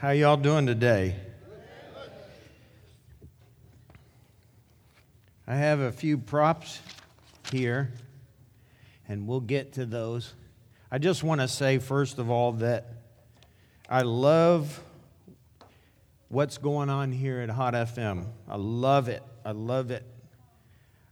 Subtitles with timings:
[0.00, 1.14] How y'all doing today?
[5.46, 6.80] I have a few props
[7.52, 7.92] here,
[9.10, 10.32] and we'll get to those.
[10.90, 12.94] I just want to say, first of all, that
[13.90, 14.82] I love
[16.28, 18.24] what's going on here at Hot FM.
[18.48, 19.22] I love it.
[19.44, 20.06] I love it.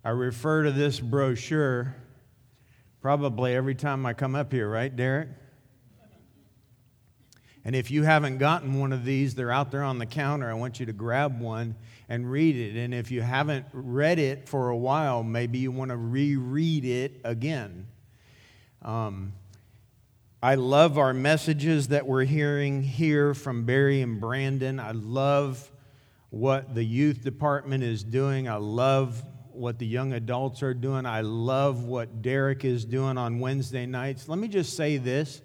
[0.03, 1.95] I refer to this brochure
[3.03, 5.29] probably every time I come up here, right, Derek?
[7.69, 10.51] And if you haven't gotten one of these, they're out there on the counter.
[10.51, 11.77] I want you to grab one
[12.09, 12.83] and read it.
[12.83, 17.21] And if you haven't read it for a while, maybe you want to reread it
[17.25, 17.87] again.
[18.81, 19.35] Um,
[20.43, 24.81] I love our messages that we're hearing here from Barry and Brandon.
[24.81, 25.71] I love
[26.31, 28.49] what the youth department is doing.
[28.49, 31.05] I love what the young adults are doing.
[31.05, 34.27] I love what Derek is doing on Wednesday nights.
[34.27, 35.43] Let me just say this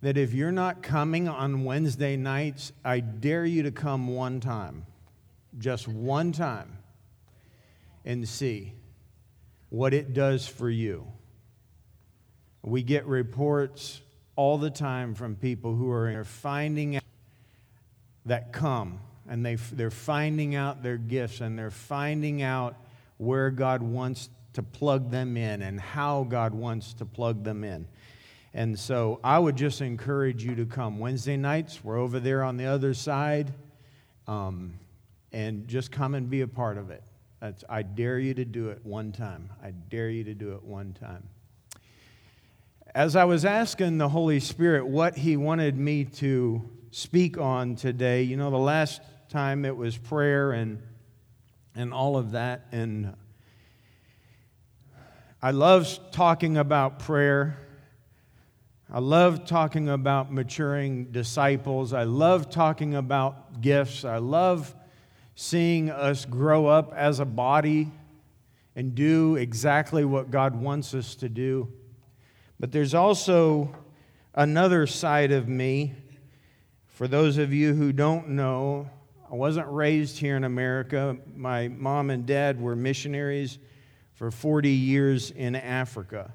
[0.00, 4.86] that if you're not coming on Wednesday nights, I dare you to come one time,
[5.58, 6.78] just one time,
[8.04, 8.74] and see
[9.70, 11.06] what it does for you.
[12.62, 14.00] We get reports
[14.36, 17.02] all the time from people who are finding out
[18.26, 22.76] that come and they, they're finding out their gifts and they're finding out
[23.16, 27.86] where God wants to plug them in and how God wants to plug them in.
[28.54, 31.84] And so I would just encourage you to come Wednesday nights.
[31.84, 33.52] We're over there on the other side.
[34.26, 34.74] Um,
[35.32, 37.02] and just come and be a part of it.
[37.40, 39.50] That's, I dare you to do it one time.
[39.62, 41.28] I dare you to do it one time.
[42.94, 48.22] As I was asking the Holy Spirit what He wanted me to speak on today,
[48.22, 50.82] you know, the last time it was prayer and,
[51.76, 52.66] and all of that.
[52.72, 53.14] And
[55.40, 57.56] I love talking about prayer
[58.90, 61.92] I love talking about maturing disciples.
[61.92, 64.02] I love talking about gifts.
[64.02, 64.74] I love
[65.34, 67.90] seeing us grow up as a body
[68.74, 71.70] and do exactly what God wants us to do.
[72.58, 73.76] But there's also
[74.34, 75.92] another side of me.
[76.86, 78.88] For those of you who don't know,
[79.30, 81.18] I wasn't raised here in America.
[81.36, 83.58] My mom and dad were missionaries
[84.14, 86.32] for 40 years in Africa.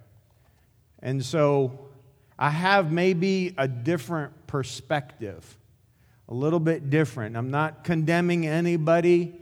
[1.00, 1.90] And so
[2.38, 5.58] I have maybe a different perspective,
[6.28, 7.38] a little bit different.
[7.38, 9.34] I'm not condemning anybody.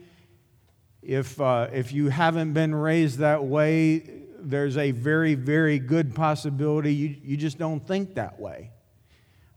[1.01, 4.03] If, uh, if you haven't been raised that way,
[4.39, 8.71] there's a very, very good possibility you, you just don't think that way.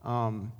[0.04, 0.52] Um,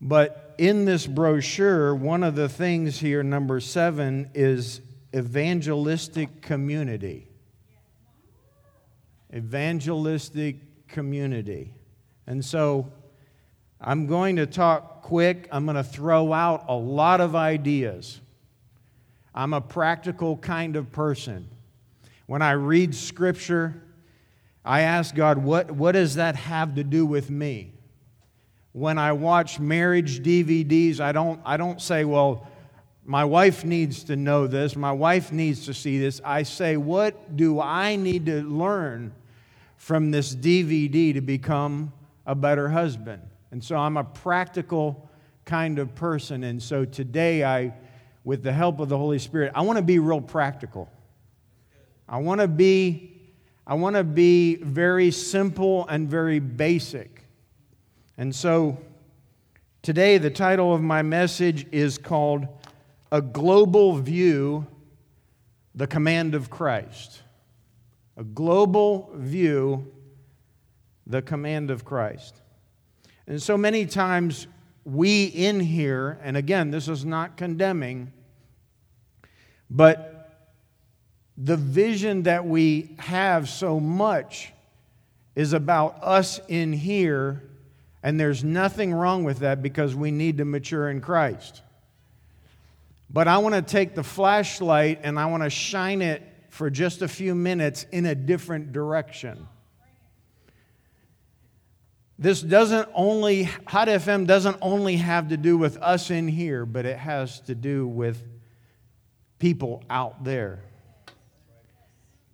[0.00, 4.80] but in this brochure, one of the things here, number seven, is
[5.14, 7.26] evangelistic community.
[9.34, 11.74] Evangelistic community.
[12.26, 12.90] And so
[13.80, 15.48] I'm going to talk quick.
[15.52, 18.20] I'm going to throw out a lot of ideas.
[19.34, 21.48] I'm a practical kind of person.
[22.26, 23.82] When I read scripture,
[24.64, 27.72] I ask God, what, what does that have to do with me?
[28.72, 32.46] When I watch marriage DVDs, I don't, I don't say, well,
[33.04, 36.20] my wife needs to know this, my wife needs to see this.
[36.22, 39.14] I say, what do I need to learn
[39.78, 41.92] from this DVD to become
[42.26, 43.22] a better husband.
[43.52, 45.08] And so I'm a practical
[45.44, 46.44] kind of person.
[46.44, 47.72] And so today, I,
[48.24, 50.90] with the help of the Holy Spirit, I want to be real practical.
[52.08, 53.14] I want to be.
[53.66, 57.22] I want to be very simple and very basic.
[58.16, 58.78] And so
[59.82, 62.48] today, the title of my message is called
[63.12, 64.66] A Global View
[65.74, 67.20] The Command of Christ
[68.18, 69.86] a global view,
[71.06, 72.34] the command of Christ.
[73.28, 74.48] And so many times
[74.84, 78.12] we in here, and again, this is not condemning,
[79.70, 80.42] but
[81.36, 84.52] the vision that we have so much
[85.36, 87.44] is about us in here,
[88.02, 91.62] and there's nothing wrong with that because we need to mature in Christ.
[93.10, 96.22] But I want to take the flashlight and I want to shine it
[96.58, 99.46] for just a few minutes in a different direction.
[102.18, 106.84] This doesn't only, Hot FM doesn't only have to do with us in here, but
[106.84, 108.26] it has to do with
[109.38, 110.64] people out there.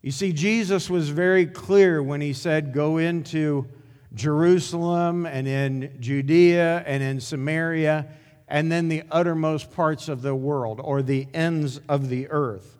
[0.00, 3.69] You see, Jesus was very clear when he said, Go into
[4.15, 8.06] Jerusalem and in Judea and in Samaria
[8.49, 12.74] and then the uttermost parts of the world or the ends of the earth.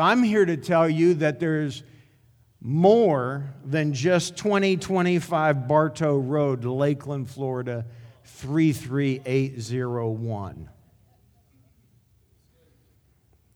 [0.00, 1.82] I'm here to tell you that there's
[2.60, 7.86] more than just 2025 Bartow Road, Lakeland, Florida,
[8.24, 10.68] 33801.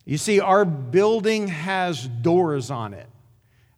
[0.06, 3.08] You see, our building has doors on it,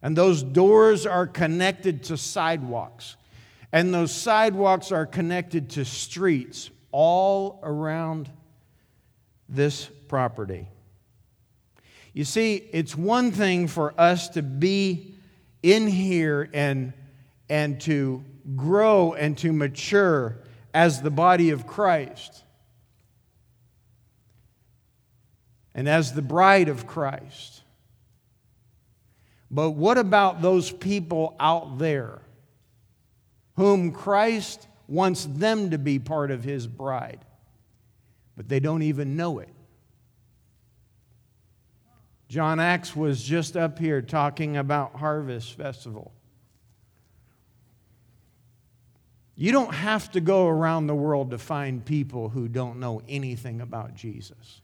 [0.01, 3.15] and those doors are connected to sidewalks,
[3.71, 8.29] and those sidewalks are connected to streets all around
[9.47, 10.67] this property.
[12.17, 15.13] You see, it's one thing for us to be
[15.61, 16.93] in here and,
[17.47, 18.25] and to
[18.55, 20.39] grow and to mature
[20.73, 22.43] as the body of Christ
[25.75, 27.61] and as the bride of Christ.
[29.51, 32.23] But what about those people out there
[33.57, 37.23] whom Christ wants them to be part of his bride,
[38.35, 39.49] but they don't even know it?
[42.27, 46.11] John Axe was just up here talking about Harvest Festival.
[49.35, 53.61] You don't have to go around the world to find people who don't know anything
[53.61, 54.61] about Jesus.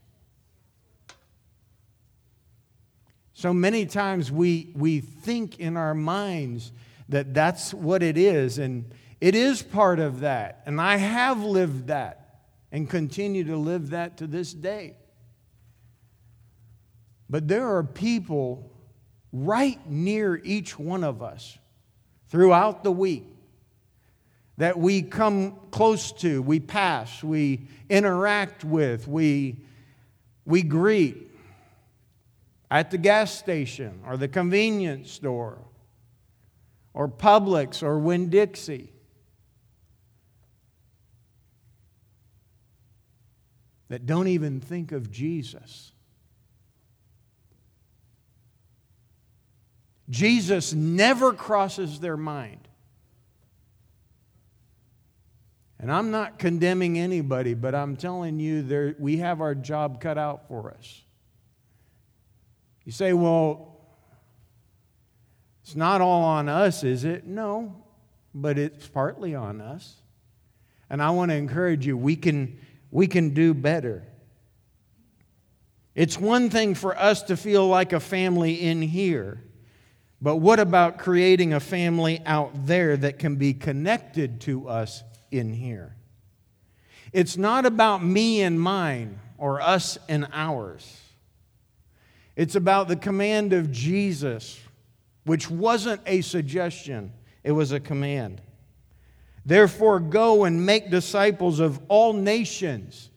[3.36, 6.72] So many times we, we think in our minds
[7.10, 10.64] that that's what it is, and it is part of that.
[10.66, 14.96] And I have lived that and continue to live that to this day.
[17.34, 18.70] But there are people
[19.32, 21.58] right near each one of us
[22.30, 23.26] throughout the week
[24.58, 29.56] that we come close to, we pass, we interact with, we,
[30.46, 31.28] we greet
[32.70, 35.58] at the gas station or the convenience store
[36.94, 38.94] or Publix or Winn Dixie.
[43.88, 45.93] That don't even think of Jesus.
[50.10, 52.68] Jesus never crosses their mind.
[55.80, 60.18] And I'm not condemning anybody, but I'm telling you, there, we have our job cut
[60.18, 61.02] out for us.
[62.86, 63.82] You say, well,
[65.64, 67.26] it's not all on us, is it?
[67.26, 67.84] No,
[68.34, 69.96] but it's partly on us.
[70.90, 72.60] And I want to encourage you, we can,
[72.92, 74.06] we can do better.
[75.96, 79.44] It's one thing for us to feel like a family in here.
[80.24, 85.52] But what about creating a family out there that can be connected to us in
[85.54, 85.98] here?
[87.12, 91.02] It's not about me and mine or us and ours.
[92.38, 94.62] It's about the command of Jesus,
[95.26, 97.12] which wasn't a suggestion,
[97.44, 98.40] it was a command.
[99.46, 103.10] Therefore, go and make disciples of all nations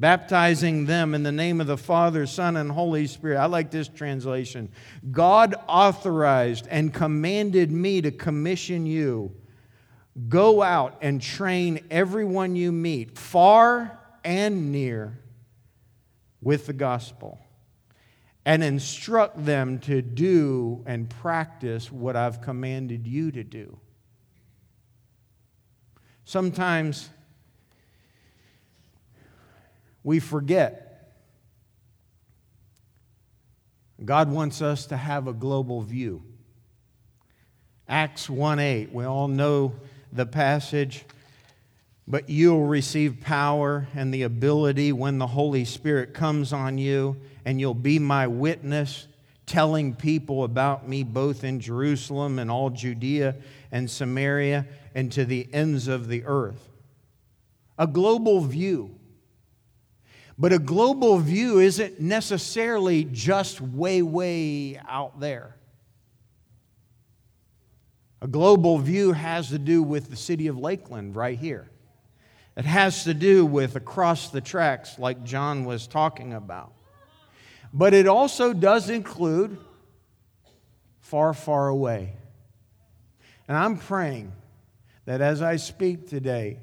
[0.00, 3.36] baptizing them in the name of the Father, Son, and Holy Spirit.
[3.36, 4.70] I like this translation.
[5.10, 9.36] God authorized and commanded me to commission you.
[10.28, 15.18] Go out and train everyone you meet, far and near,
[16.40, 17.38] with the gospel,
[18.46, 23.78] and instruct them to do and practice what I've commanded you to do.
[26.24, 27.10] Sometimes
[30.02, 30.90] we forget.
[34.04, 36.22] God wants us to have a global view.
[37.88, 39.74] Acts 1 8, we all know
[40.12, 41.04] the passage.
[42.06, 47.60] But you'll receive power and the ability when the Holy Spirit comes on you, and
[47.60, 49.06] you'll be my witness,
[49.46, 53.36] telling people about me both in Jerusalem and all Judea
[53.70, 56.68] and Samaria and to the ends of the earth.
[57.78, 58.99] A global view.
[60.40, 65.54] But a global view isn't necessarily just way, way out there.
[68.22, 71.70] A global view has to do with the city of Lakeland right here.
[72.56, 76.72] It has to do with across the tracks, like John was talking about.
[77.74, 79.58] But it also does include
[81.00, 82.14] far, far away.
[83.46, 84.32] And I'm praying
[85.04, 86.60] that as I speak today,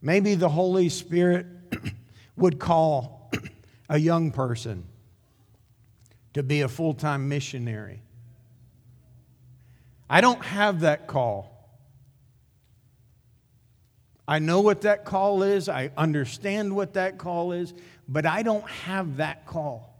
[0.00, 1.46] maybe the Holy Spirit
[2.36, 3.30] would call
[3.88, 4.84] a young person
[6.34, 8.02] to be a full time missionary.
[10.08, 11.52] I don't have that call.
[14.26, 17.74] I know what that call is, I understand what that call is,
[18.08, 19.92] but I don't have that call.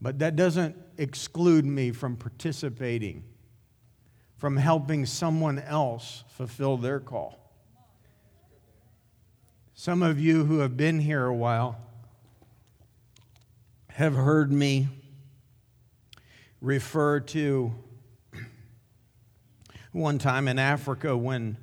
[0.00, 3.24] But that doesn't exclude me from participating,
[4.36, 7.37] from helping someone else fulfill their call.
[9.80, 11.78] Some of you who have been here a while
[13.90, 14.88] have heard me
[16.60, 17.72] refer to
[19.92, 21.58] one time in Africa when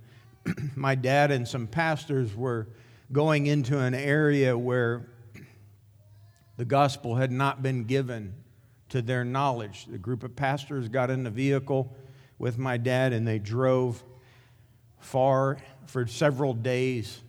[0.78, 2.70] my dad and some pastors were
[3.12, 5.10] going into an area where
[6.56, 8.34] the gospel had not been given
[8.88, 9.88] to their knowledge.
[9.88, 11.94] The group of pastors got in the vehicle
[12.40, 14.02] with my dad and they drove
[15.02, 17.22] far for several days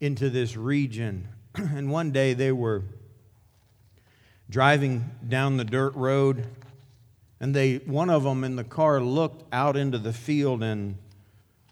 [0.00, 1.28] into this region.
[1.54, 2.82] and one day they were
[4.50, 6.46] driving down the dirt road
[7.40, 10.96] and they one of them in the car looked out into the field and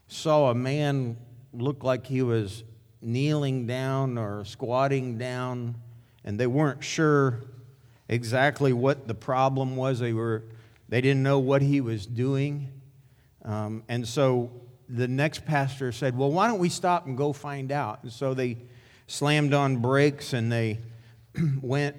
[0.07, 1.17] saw a man
[1.53, 2.63] look like he was
[3.01, 5.75] kneeling down or squatting down
[6.23, 7.43] and they weren't sure
[8.09, 10.43] exactly what the problem was they were
[10.89, 12.69] they didn't know what he was doing
[13.45, 14.49] um, and so
[14.93, 18.33] the next pastor said well why don't we stop and go find out and so
[18.33, 18.57] they
[19.07, 20.79] slammed on brakes and they
[21.61, 21.95] went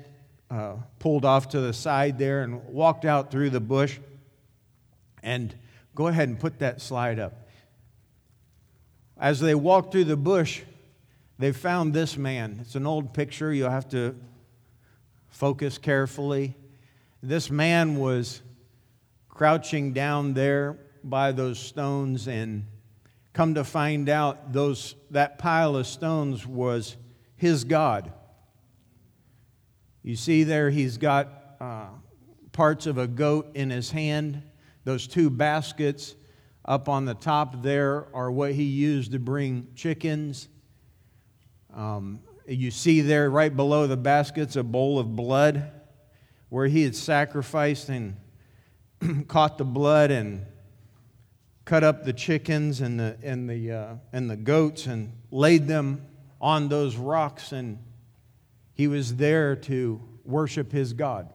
[0.51, 3.99] uh, pulled off to the side there and walked out through the bush.
[5.23, 5.55] And
[5.95, 7.49] go ahead and put that slide up.
[9.19, 10.63] As they walked through the bush,
[11.39, 12.59] they found this man.
[12.61, 13.53] It's an old picture.
[13.53, 14.15] You'll have to
[15.29, 16.55] focus carefully.
[17.23, 18.43] This man was
[19.29, 22.67] crouching down there by those stones and
[23.35, 26.97] come to find out those that pile of stones was
[27.37, 28.11] his god
[30.05, 31.87] you see there, he's got uh,
[32.53, 34.43] parts of a goat in his hand.
[34.85, 36.15] Those two baskets
[36.63, 40.51] up on the top there are what he used to bring chickens.
[41.73, 45.73] Um, you see there, right below the baskets, a bowl of blood
[46.51, 48.17] where he had sacrificed and
[49.27, 50.45] caught the blood and
[51.65, 56.05] cut up the chickens and the, and the, uh, and the goats and laid them
[56.41, 57.79] on those rocks and
[58.75, 61.33] he was there to worship his God.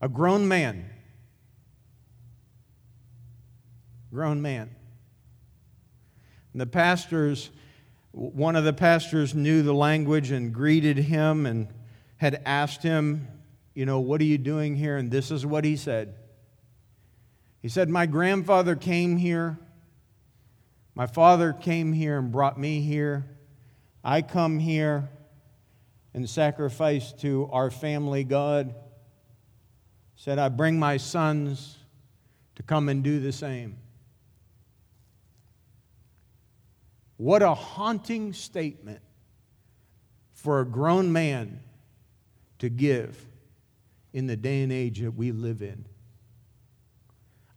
[0.00, 0.90] A grown man.
[4.12, 4.74] Grown man.
[6.52, 7.50] And the pastors,
[8.10, 11.68] one of the pastors knew the language and greeted him and
[12.16, 13.28] had asked him,
[13.74, 14.96] You know, what are you doing here?
[14.96, 16.14] And this is what he said.
[17.60, 19.58] He said, My grandfather came here.
[20.94, 23.26] My father came here and brought me here.
[24.02, 25.08] I come here
[26.14, 28.74] and sacrifice to our family God.
[30.16, 31.78] Said, I bring my sons
[32.56, 33.78] to come and do the same.
[37.16, 39.00] What a haunting statement
[40.32, 41.60] for a grown man
[42.58, 43.26] to give
[44.12, 45.84] in the day and age that we live in.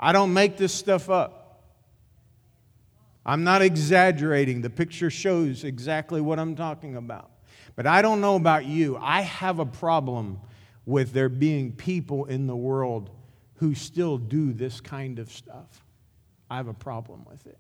[0.03, 1.63] I don't make this stuff up.
[3.25, 4.62] I'm not exaggerating.
[4.62, 7.31] The picture shows exactly what I'm talking about.
[7.77, 8.98] But I don't know about you.
[8.98, 10.41] I have a problem
[10.86, 13.12] with there being people in the world
[13.55, 15.86] who still do this kind of stuff.
[16.50, 17.57] I have a problem with it.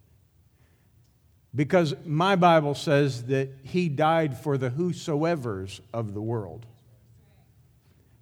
[1.55, 6.65] Because my Bible says that he died for the whosoever's of the world.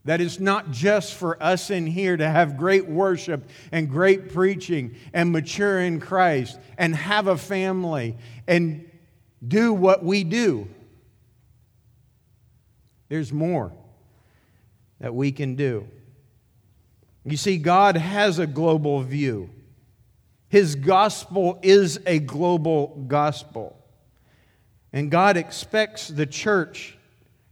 [0.05, 4.95] That it's not just for us in here to have great worship and great preaching
[5.13, 8.17] and mature in Christ and have a family
[8.47, 8.89] and
[9.47, 10.67] do what we do.
[13.09, 13.73] There's more
[14.99, 15.87] that we can do.
[17.23, 19.49] You see, God has a global view.
[20.49, 23.77] His gospel is a global gospel.
[24.91, 26.97] And God expects the church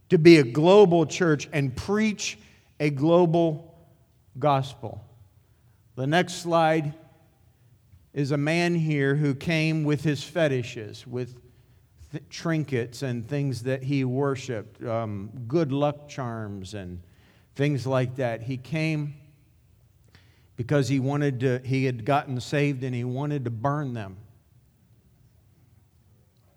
[0.10, 2.38] to be a global church and preach
[2.80, 3.76] a global
[4.38, 5.04] gospel.
[5.96, 6.94] The next slide
[8.14, 11.40] is a man here who came with his fetishes, with
[12.12, 17.02] th- trinkets and things that he worshiped, um, good luck charms and
[17.56, 18.42] things like that.
[18.42, 19.14] He came
[20.56, 24.18] because he wanted to, he had gotten saved and he wanted to burn them.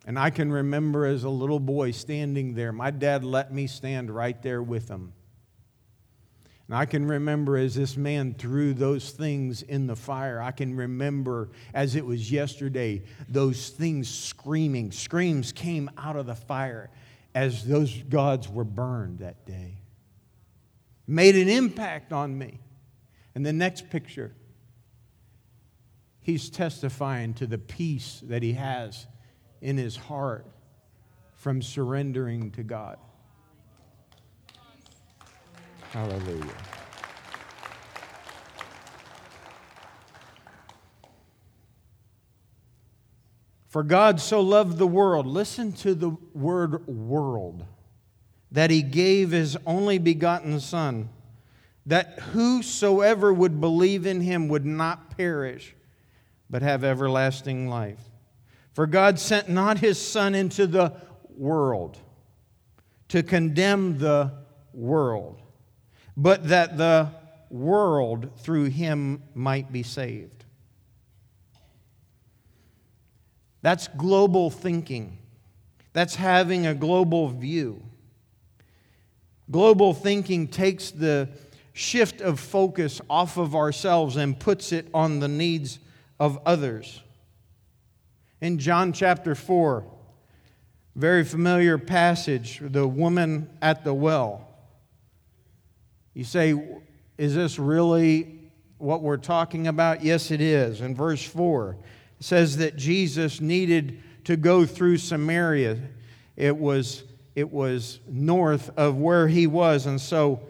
[0.06, 2.73] And I can remember as a little boy standing there.
[2.73, 5.12] My dad let me stand right there with him.
[6.66, 10.75] And I can remember as this man threw those things in the fire, I can
[10.75, 14.90] remember as it was yesterday, those things screaming.
[14.90, 16.90] Screams came out of the fire
[17.35, 19.82] as those gods were burned that day.
[21.06, 22.61] Made an impact on me.
[23.35, 24.35] And the next picture,
[26.21, 29.06] he's testifying to the peace that he has
[29.62, 30.47] in his heart
[31.35, 32.99] from surrendering to God.
[35.92, 36.45] Hallelujah.
[43.69, 47.64] For God so loved the world, listen to the word world,
[48.50, 51.09] that he gave his only begotten Son
[51.87, 55.75] that whosoever would believe in him would not perish,
[56.49, 58.12] but have everlasting life.
[58.73, 60.95] For God sent not his Son into the
[61.37, 61.99] world
[63.09, 64.33] to condemn the
[64.73, 65.43] world,
[66.17, 67.11] but that the
[67.50, 70.45] world through him might be saved.
[73.61, 75.19] That's global thinking.
[75.93, 77.83] That's having a global view.
[79.50, 81.29] Global thinking takes the
[81.75, 85.79] shift of focus off of ourselves and puts it on the needs
[86.19, 87.02] of others.
[88.42, 89.84] In John chapter 4,
[90.96, 94.49] very familiar passage, the woman at the well.
[96.12, 96.80] You say,
[97.16, 98.40] is this really
[98.78, 100.02] what we're talking about?
[100.02, 100.80] Yes, it is.
[100.80, 101.76] In verse 4,
[102.18, 105.78] it says that Jesus needed to go through Samaria.
[106.34, 107.04] It was,
[107.37, 110.40] it was north of where he was, and so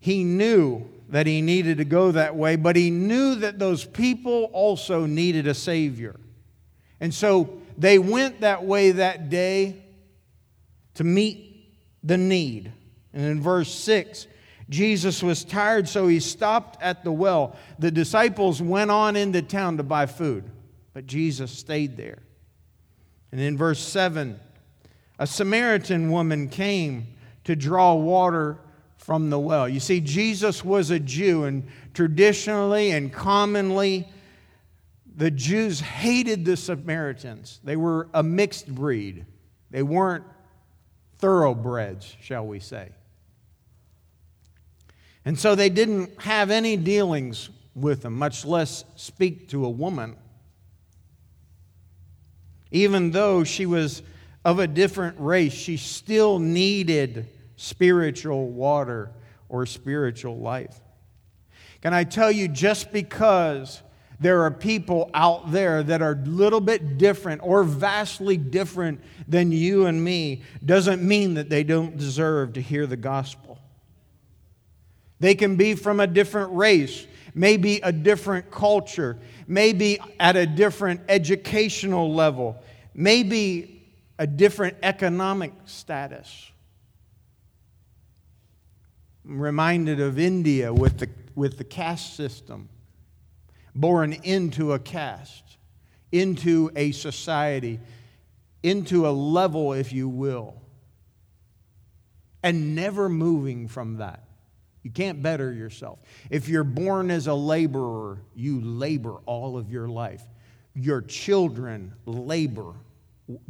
[0.00, 4.44] he knew that he needed to go that way, but he knew that those people
[4.54, 6.18] also needed a Savior.
[7.02, 9.82] And so they went that way that day
[10.94, 11.68] to meet
[12.04, 12.70] the need.
[13.12, 14.28] And in verse 6,
[14.68, 17.56] Jesus was tired, so he stopped at the well.
[17.80, 20.44] The disciples went on into town to buy food,
[20.94, 22.22] but Jesus stayed there.
[23.32, 24.38] And in verse 7,
[25.18, 27.08] a Samaritan woman came
[27.42, 28.58] to draw water
[28.96, 29.68] from the well.
[29.68, 34.06] You see, Jesus was a Jew, and traditionally and commonly,
[35.16, 37.60] the Jews hated the Samaritans.
[37.64, 39.26] They were a mixed breed,
[39.70, 40.24] they weren't
[41.18, 42.90] thoroughbreds, shall we say.
[45.24, 50.16] And so they didn't have any dealings with them, much less speak to a woman.
[52.72, 54.02] Even though she was
[54.44, 59.12] of a different race, she still needed spiritual water
[59.48, 60.80] or spiritual life.
[61.82, 63.82] Can I tell you, just because
[64.22, 69.52] there are people out there that are a little bit different or vastly different than
[69.52, 73.58] you and me, doesn't mean that they don't deserve to hear the gospel.
[75.20, 81.00] They can be from a different race, maybe a different culture, maybe at a different
[81.08, 82.62] educational level,
[82.94, 83.84] maybe
[84.18, 86.50] a different economic status.
[89.24, 92.68] I'm reminded of India with the, with the caste system,
[93.74, 95.56] born into a caste,
[96.10, 97.80] into a society,
[98.62, 100.60] into a level, if you will,
[102.42, 104.24] and never moving from that.
[104.82, 106.00] You can't better yourself.
[106.28, 110.22] If you're born as a laborer, you labor all of your life.
[110.74, 112.74] Your children labor,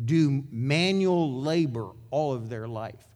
[0.04, 3.06] do manual labor all of their life.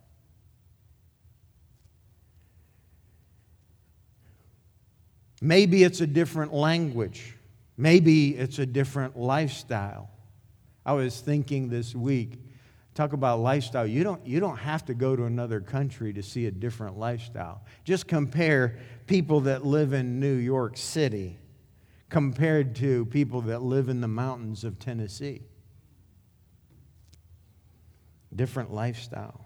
[5.41, 7.37] Maybe it's a different language.
[7.77, 10.11] Maybe it's a different lifestyle.
[10.85, 12.39] I was thinking this week,
[12.95, 13.87] talk about lifestyle.
[13.87, 17.63] You don't, you don't have to go to another country to see a different lifestyle.
[17.85, 21.39] Just compare people that live in New York City
[22.09, 25.43] compared to people that live in the mountains of Tennessee.
[28.35, 29.45] Different lifestyle.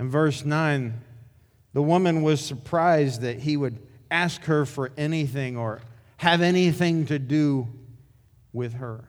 [0.00, 0.94] In verse 9,
[1.72, 3.78] the woman was surprised that he would
[4.14, 5.80] ask her for anything or
[6.18, 7.66] have anything to do
[8.52, 9.08] with her.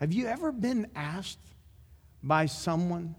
[0.00, 1.38] Have you ever been asked
[2.22, 3.14] by someone,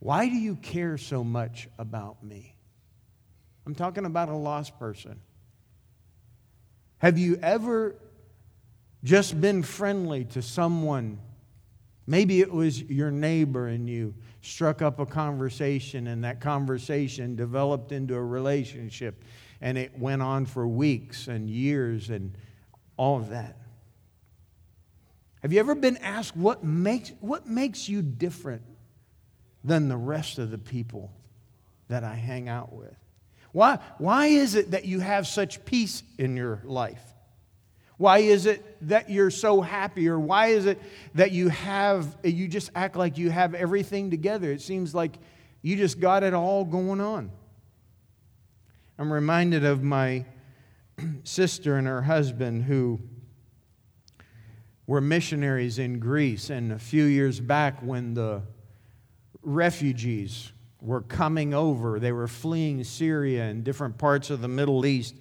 [0.00, 2.54] Why do you care so much about me?
[3.66, 5.18] I'm talking about a lost person.
[6.98, 7.96] Have you ever
[9.02, 11.18] just been friendly to someone?
[12.06, 17.92] Maybe it was your neighbor and you struck up a conversation, and that conversation developed
[17.92, 19.24] into a relationship,
[19.60, 22.36] and it went on for weeks and years and
[22.96, 23.56] all of that.
[25.42, 28.62] Have you ever been asked what makes, what makes you different
[29.64, 31.12] than the rest of the people
[31.88, 32.94] that I hang out with?
[33.52, 37.02] Why, why is it that you have such peace in your life?
[37.98, 40.08] Why is it that you're so happy?
[40.08, 40.80] Or why is it
[41.14, 44.50] that you have, you just act like you have everything together?
[44.50, 45.18] It seems like
[45.62, 47.30] you just got it all going on.
[48.98, 50.24] I'm reminded of my
[51.24, 53.00] sister and her husband who
[54.86, 56.50] were missionaries in Greece.
[56.50, 58.42] And a few years back, when the
[59.42, 65.16] refugees were coming over, they were fleeing Syria and different parts of the Middle East,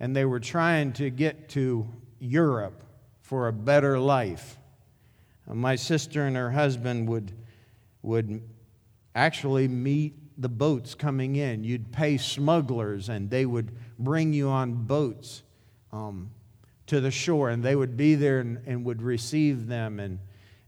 [0.00, 2.82] and they were trying to get to Europe
[3.22, 4.58] for a better life.
[5.48, 7.32] My sister and her husband would,
[8.02, 8.42] would
[9.14, 11.64] actually meet the boats coming in.
[11.64, 15.42] You'd pay smugglers, and they would bring you on boats
[15.92, 16.30] um,
[16.86, 19.98] to the shore, and they would be there and, and would receive them.
[19.98, 20.18] And,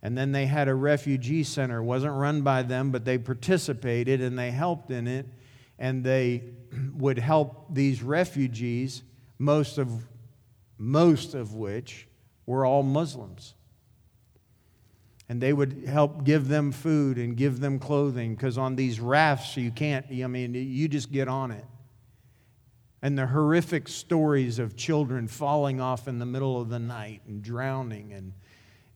[0.02, 1.78] and then they had a refugee center.
[1.78, 5.26] It wasn't run by them, but they participated and they helped in it.
[5.78, 6.44] And they
[6.94, 9.02] would help these refugees,
[9.38, 10.04] most of,
[10.78, 12.06] most of which
[12.46, 13.54] were all Muslims.
[15.28, 19.58] And they would help give them food and give them clothing because on these rafts
[19.58, 21.64] you can't i mean you just get on it.
[23.02, 27.42] And the horrific stories of children falling off in the middle of the night and
[27.42, 28.32] drowning and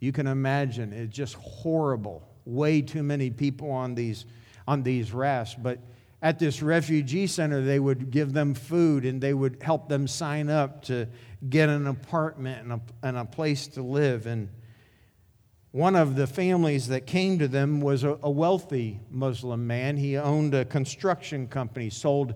[0.01, 2.27] you can imagine it's just horrible.
[2.45, 4.25] Way too many people on these
[4.67, 5.79] on these rafts but
[6.23, 10.49] at this refugee center they would give them food and they would help them sign
[10.49, 11.07] up to
[11.51, 14.49] get an apartment and a, and a place to live and
[15.73, 19.97] one of the families that came to them was a, a wealthy Muslim man.
[19.97, 22.35] He owned a construction company, sold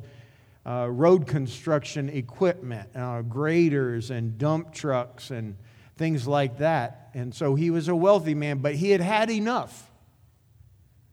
[0.65, 5.55] uh, road construction equipment, uh, graders and dump trucks and
[5.99, 7.11] things like that.
[7.13, 9.91] And so he was a wealthy man, but he had had enough.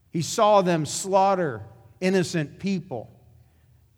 [0.10, 1.64] He saw them slaughter
[2.04, 3.10] innocent people.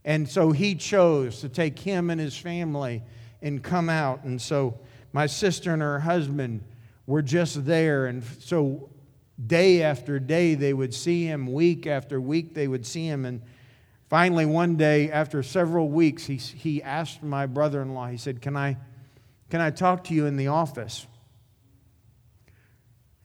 [0.06, 3.02] And so he chose to take him and his family
[3.42, 4.24] and come out.
[4.24, 4.80] And so
[5.12, 6.64] my sister and her husband
[7.08, 8.06] were just there.
[8.06, 8.90] And so
[9.44, 11.52] day after day, they would see him.
[11.52, 13.26] Week after week, they would see him.
[13.26, 13.42] And
[14.08, 18.40] finally, one day, after several weeks, he, he asked my brother in law, he said,
[18.40, 18.78] can I,
[19.50, 21.08] can I talk to you in the office?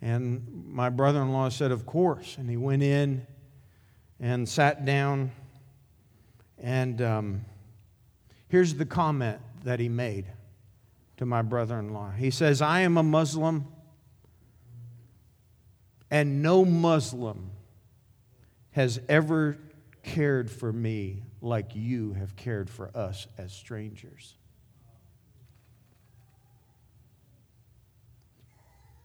[0.02, 2.38] And my brother in law said, Of course.
[2.38, 3.26] And he went in
[4.20, 5.32] and sat down.
[6.58, 7.44] And um,
[8.48, 10.26] here's the comment that he made
[11.16, 12.10] to my brother in law.
[12.10, 13.66] He says, I am a Muslim,
[16.10, 17.50] and no Muslim
[18.72, 19.58] has ever
[20.02, 24.34] cared for me like you have cared for us as strangers.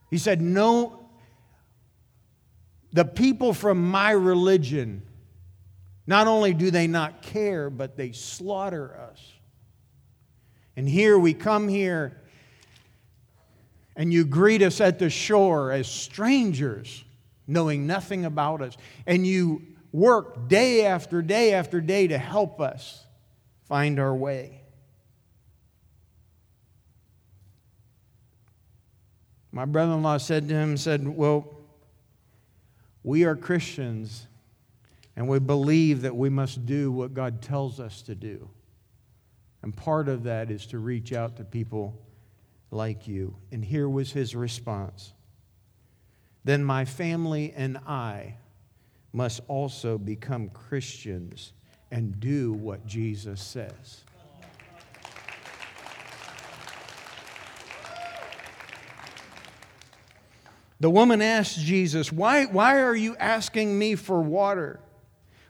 [0.09, 1.04] He said, No,
[2.95, 5.01] the people from my religion,
[6.07, 9.33] not only do they not care, but they slaughter us.
[10.77, 12.21] And here we come here
[13.97, 17.03] and you greet us at the shore as strangers,
[17.47, 18.77] knowing nothing about us.
[19.05, 23.05] And you work day after day after day to help us
[23.65, 24.61] find our way.
[29.51, 31.54] My brother in law said to him, said, Well,
[33.05, 34.25] we are Christians
[35.15, 38.49] and we believe that we must do what God tells us to do.
[39.61, 42.01] And part of that is to reach out to people
[42.71, 43.35] like you.
[43.51, 45.13] And here was his response
[46.43, 48.37] Then my family and I
[49.13, 51.53] must also become Christians
[51.91, 54.04] and do what Jesus says.
[60.79, 64.79] The woman asked Jesus, why, why are you asking me for water?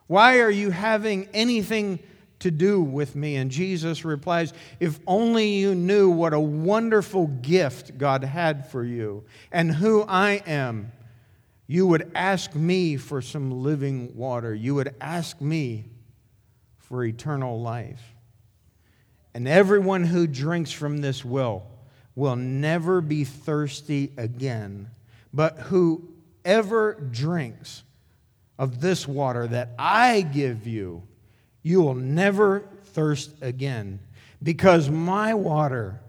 [0.08, 2.00] Why are you having anything
[2.40, 3.38] to do with me?
[3.38, 9.24] And Jesus replies, If only you knew what a wonderful gift God had for you
[9.52, 10.92] and who I am,
[11.68, 14.54] you would ask me for some living water.
[14.54, 15.86] You would ask me
[16.78, 18.14] for eternal life.
[19.34, 21.66] And everyone who drinks from this well
[22.14, 24.92] will never be thirsty again.
[25.36, 27.84] But whoever drinks
[28.58, 31.04] of this water that I give you,
[31.62, 34.00] you will never thirst again,
[34.42, 36.00] because my water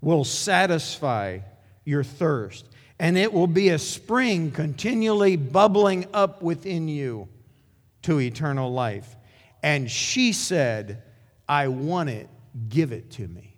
[0.00, 1.40] will satisfy
[1.84, 2.68] your thirst,
[3.00, 7.26] and it will be a spring continually bubbling up within you
[8.02, 9.16] to eternal life.
[9.64, 11.02] And she said,
[11.48, 12.28] I want it,
[12.68, 13.56] give it to me.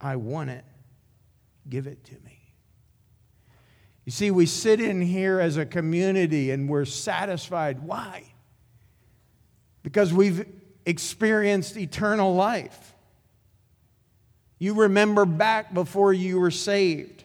[0.00, 0.64] I want it,
[1.68, 2.38] give it to me.
[4.04, 7.82] You see, we sit in here as a community and we're satisfied.
[7.82, 8.24] Why?
[9.82, 10.44] Because we've
[10.84, 12.94] experienced eternal life.
[14.58, 17.24] You remember back before you were saved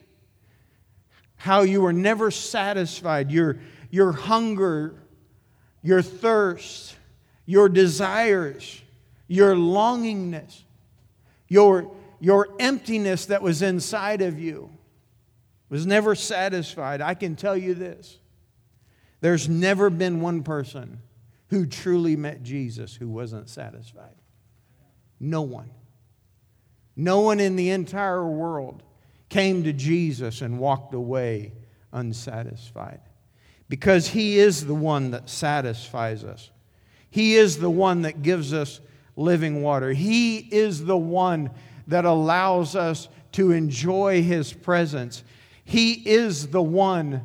[1.38, 3.30] how you were never satisfied.
[3.30, 3.58] Your,
[3.90, 4.94] your hunger,
[5.82, 6.96] your thirst,
[7.46, 8.82] your desires,
[9.28, 10.62] your longingness,
[11.48, 14.70] your, your emptiness that was inside of you
[15.68, 17.00] was never satisfied.
[17.00, 18.18] I can tell you this
[19.20, 21.00] there's never been one person
[21.48, 24.14] who truly met Jesus who wasn't satisfied.
[25.18, 25.70] No one.
[26.94, 28.82] No one in the entire world
[29.28, 31.52] came to Jesus and walked away
[31.92, 33.00] unsatisfied.
[33.68, 36.50] because He is the one that satisfies us.
[37.10, 38.80] He is the one that gives us
[39.16, 39.92] living water.
[39.92, 41.50] He is the one
[41.88, 45.24] that allows us to enjoy His presence.
[45.64, 47.24] He is the one,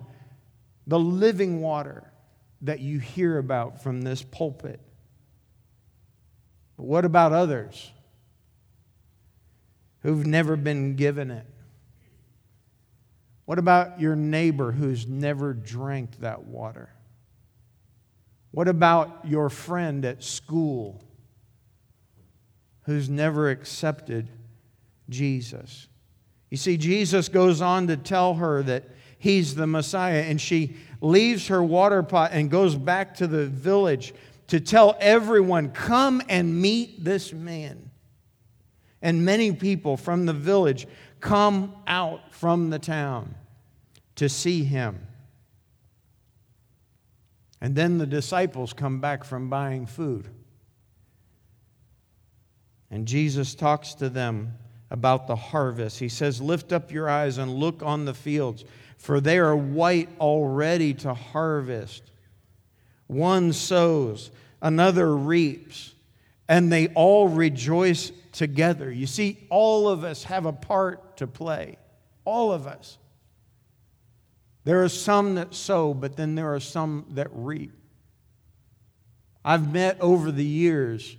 [0.87, 2.11] the living water
[2.61, 4.79] that you hear about from this pulpit.
[6.77, 7.91] But what about others
[10.01, 11.45] who've never been given it?
[13.45, 16.89] What about your neighbor who's never drank that water?
[18.51, 21.03] What about your friend at school
[22.83, 24.29] who's never accepted
[25.09, 25.87] Jesus?
[26.49, 28.85] You see, Jesus goes on to tell her that
[29.17, 34.13] he's the Messiah, and she leaves her water pot and goes back to the village
[34.47, 37.89] to tell everyone, Come and meet this man.
[39.01, 40.87] And many people from the village
[41.19, 43.35] come out from the town
[44.15, 45.07] to see him.
[47.59, 50.29] And then the disciples come back from buying food.
[52.91, 54.53] And Jesus talks to them
[54.93, 55.99] about the harvest.
[55.99, 58.63] He says, Lift up your eyes and look on the fields,
[58.97, 62.03] for they are white already to harvest.
[63.07, 65.93] One sows, another reaps,
[66.47, 68.91] and they all rejoice together.
[68.91, 71.77] You see, all of us have a part to play.
[72.23, 72.97] All of us.
[74.63, 77.73] There are some that sow, but then there are some that reap.
[79.43, 81.17] I've met over the years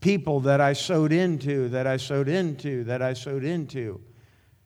[0.00, 4.00] people that I sowed into, that I sowed into, that I sowed into,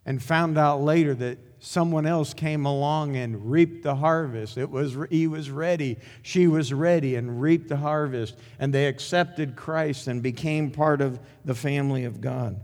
[0.06, 4.56] and found out later that someone else came along and reaped the harvest.
[4.56, 9.56] It was he was ready, she was ready and reaped the harvest and they accepted
[9.56, 12.60] Christ and became part of the family of God.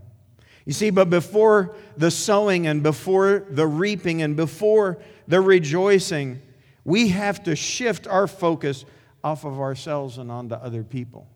[0.65, 6.41] You see, but before the sowing and before the reaping and before the rejoicing,
[6.83, 8.83] we have to shift our focus
[9.23, 11.27] off of ourselves and onto other people.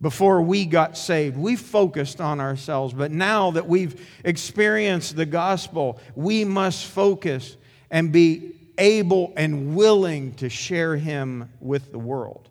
[0.00, 5.98] Before we got saved, we focused on ourselves, but now that we've experienced the gospel,
[6.14, 7.56] we must focus
[7.90, 12.48] and be able and willing to share Him with the world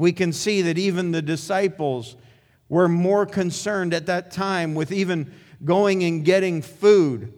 [0.00, 2.16] we can see that even the disciples
[2.70, 5.30] were more concerned at that time with even
[5.62, 7.34] going and getting food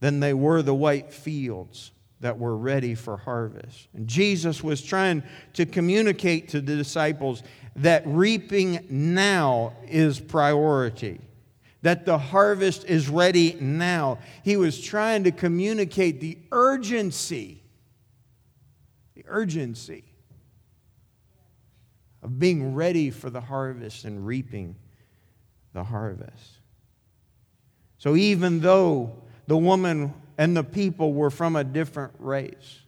[0.00, 3.86] than they were the white fields that were ready for harvest.
[3.94, 5.22] And Jesus was trying
[5.52, 7.44] to communicate to the disciples
[7.76, 11.20] that reaping now is priority,
[11.82, 14.18] that the harvest is ready now.
[14.42, 17.62] He was trying to communicate the urgency,
[19.14, 20.04] the urgency
[22.22, 24.76] of being ready for the harvest and reaping
[25.72, 26.58] the harvest.
[27.98, 29.12] So even though
[29.46, 32.80] the woman and the people were from a different race,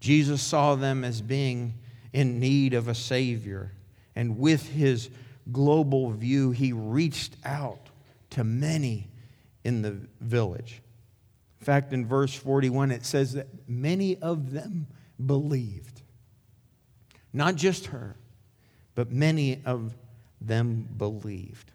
[0.00, 1.74] Jesus saw them as being
[2.16, 3.70] in need of a Savior.
[4.16, 5.10] And with his
[5.52, 7.90] global view, he reached out
[8.30, 9.08] to many
[9.64, 10.80] in the village.
[11.60, 14.86] In fact, in verse 41, it says that many of them
[15.26, 16.00] believed.
[17.34, 18.16] Not just her,
[18.94, 19.94] but many of
[20.40, 21.70] them believed.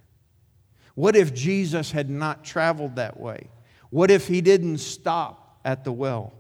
[0.96, 3.48] What if Jesus had not traveled that way?
[3.92, 6.34] What if he didn't stop at the well?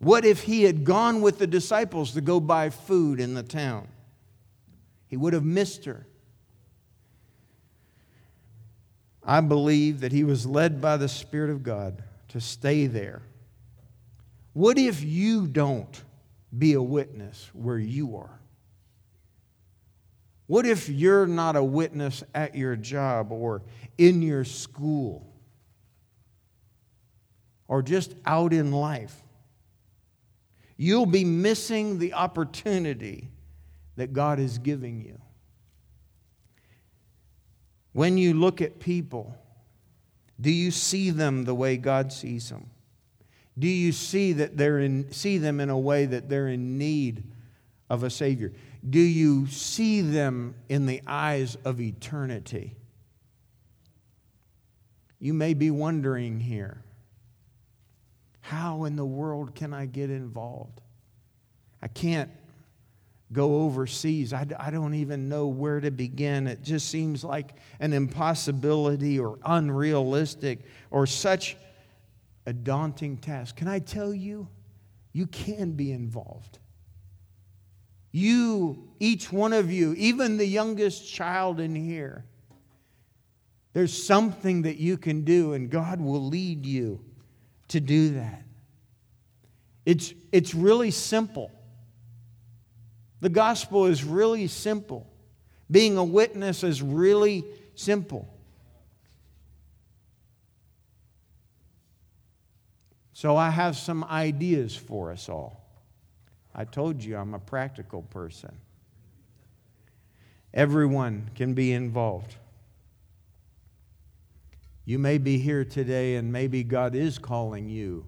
[0.00, 3.86] What if he had gone with the disciples to go buy food in the town?
[5.06, 6.06] He would have missed her.
[9.22, 13.20] I believe that he was led by the Spirit of God to stay there.
[14.54, 16.02] What if you don't
[16.56, 18.40] be a witness where you are?
[20.46, 23.62] What if you're not a witness at your job or
[23.98, 25.30] in your school
[27.68, 29.22] or just out in life?
[30.82, 33.28] You'll be missing the opportunity
[33.96, 35.20] that God is giving you.
[37.92, 39.36] When you look at people,
[40.40, 42.70] do you see them the way God sees them?
[43.58, 47.24] Do you see that they're in, see them in a way that they're in need
[47.90, 48.54] of a Savior?
[48.88, 52.74] Do you see them in the eyes of eternity?
[55.18, 56.82] You may be wondering here
[58.50, 60.80] how in the world can I get involved?
[61.80, 62.28] I can't
[63.32, 64.32] go overseas.
[64.32, 66.48] I, I don't even know where to begin.
[66.48, 71.56] It just seems like an impossibility or unrealistic or such
[72.44, 73.54] a daunting task.
[73.54, 74.48] Can I tell you,
[75.12, 76.58] you can be involved.
[78.10, 82.24] You, each one of you, even the youngest child in here,
[83.72, 87.04] There's something that you can do, and God will lead you
[87.70, 88.42] to do that.
[89.86, 91.50] It's, it's really simple.
[93.20, 95.06] The gospel is really simple.
[95.70, 98.28] Being a witness is really simple.
[103.12, 105.62] So I have some ideas for us all.
[106.54, 108.56] I told you I'm a practical person.
[110.52, 112.34] Everyone can be involved.
[114.90, 118.06] You may be here today, and maybe God is calling you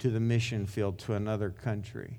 [0.00, 2.18] to the mission field to another country.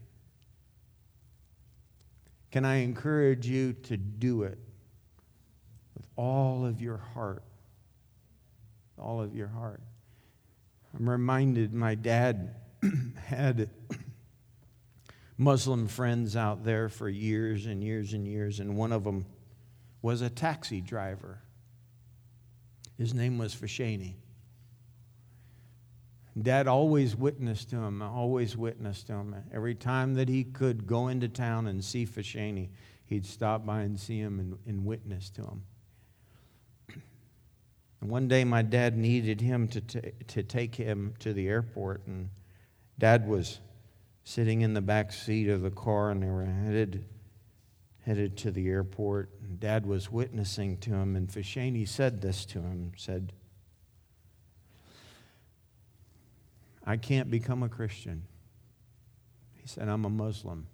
[2.50, 4.58] Can I encourage you to do it
[5.98, 7.43] with all of your heart?
[8.98, 9.82] All of your heart.
[10.98, 12.56] I'm reminded my dad
[13.26, 13.69] had
[15.38, 19.26] Muslim friends out there for years and years and years, and one of them
[20.02, 21.42] was a taxi driver.
[22.97, 24.15] His name was Fashani.
[26.41, 29.36] Dad always witnessed to him, always witnessed to him.
[29.53, 32.69] Every time that he could go into town and see Fashani,
[33.06, 35.63] he'd stop by and see him and, and witness to him.
[38.01, 42.06] And one day, my dad needed him to, t- to take him to the airport,
[42.06, 42.29] and
[42.99, 43.62] dad was
[44.25, 47.06] sitting in the back seat of the car, and they were headed,
[48.06, 49.60] headed to the airport.
[49.60, 53.34] Dad was witnessing to him, and Fashani said this to him, said,
[56.86, 58.24] I can't become a Christian.
[59.54, 60.68] He said, I'm a Muslim.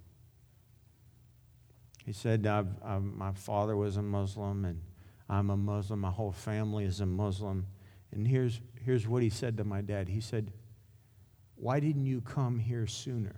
[2.04, 4.82] He said, I've, I've, My father was a Muslim, and
[5.30, 6.00] I'm a Muslim.
[6.00, 7.68] My whole family is a Muslim.
[8.12, 10.52] And here's, here's what he said to my dad He said,
[11.56, 13.36] Why didn't you come here sooner?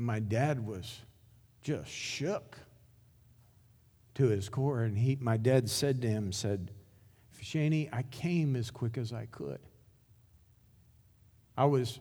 [0.00, 0.98] And my dad was
[1.60, 2.56] just shook
[4.14, 4.80] to his core.
[4.80, 6.70] And he, my dad said to him, said,
[7.38, 9.58] Fashani, I came as quick as I could.
[11.54, 12.00] I was,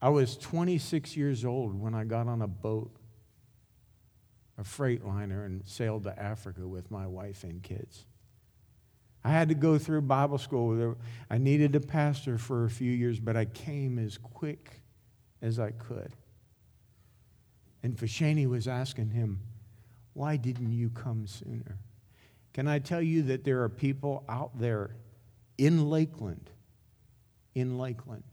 [0.00, 2.94] I was 26 years old when I got on a boat,
[4.56, 8.04] a freight liner, and sailed to Africa with my wife and kids.
[9.24, 10.96] I had to go through Bible school.
[11.28, 14.80] I needed a pastor for a few years, but I came as quick
[15.42, 16.12] as I could.
[17.86, 19.38] And Fashani was asking him,
[20.12, 21.78] why didn't you come sooner?
[22.52, 24.96] Can I tell you that there are people out there
[25.56, 26.50] in Lakeland,
[27.54, 28.24] in Lakeland,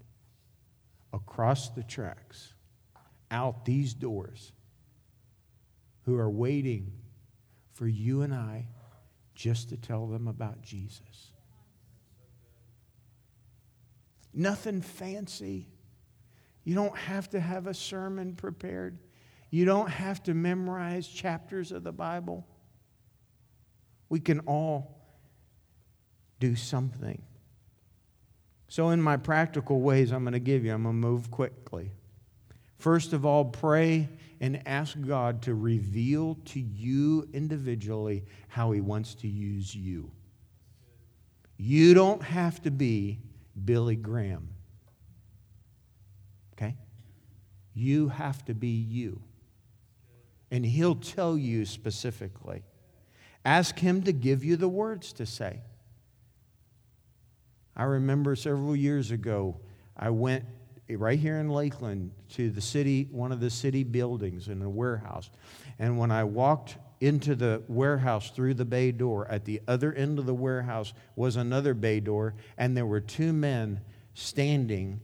[1.14, 2.56] across the tracks,
[3.30, 4.54] out these doors,
[6.08, 6.92] who are waiting
[7.74, 8.66] for you and I
[9.36, 11.30] just to tell them about Jesus.
[14.34, 15.68] Nothing fancy.
[16.64, 18.98] You don't have to have a sermon prepared.
[19.54, 22.44] You don't have to memorize chapters of the Bible.
[24.10, 24.98] We can all
[26.40, 27.22] do something.
[28.68, 31.92] So, in my practical ways, I'm going to give you, I'm going to move quickly.
[32.80, 34.10] First of all, pray
[34.42, 40.10] and ask God to reveal to you individually how He wants to use you.
[41.58, 43.20] You don't have to be
[43.64, 44.50] Billy Graham.
[46.54, 46.76] Okay?
[47.76, 49.22] You have to be you
[50.54, 52.62] and He'll tell you specifically.
[53.44, 55.62] Ask Him to give you the words to say.
[57.76, 59.58] I remember several years ago,
[59.98, 60.46] I went
[60.88, 65.32] right here in Lakeland to the city, one of the city buildings in a warehouse.
[65.80, 70.20] And when I walked into the warehouse through the bay door, at the other end
[70.20, 73.82] of the warehouse was another bay door, and there were two men
[74.14, 75.02] standing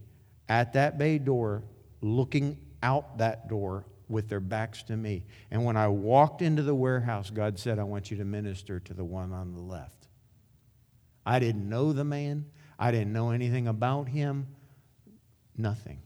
[0.47, 1.63] at that bay door
[2.01, 5.23] looking out that door with their backs to me.
[5.51, 8.93] And when I walked into the warehouse, God said, I want you to minister to
[8.93, 10.07] the one on the left.
[11.25, 12.45] I didn't know the man,
[12.77, 14.47] I didn't know anything about him,
[15.55, 15.99] nothing.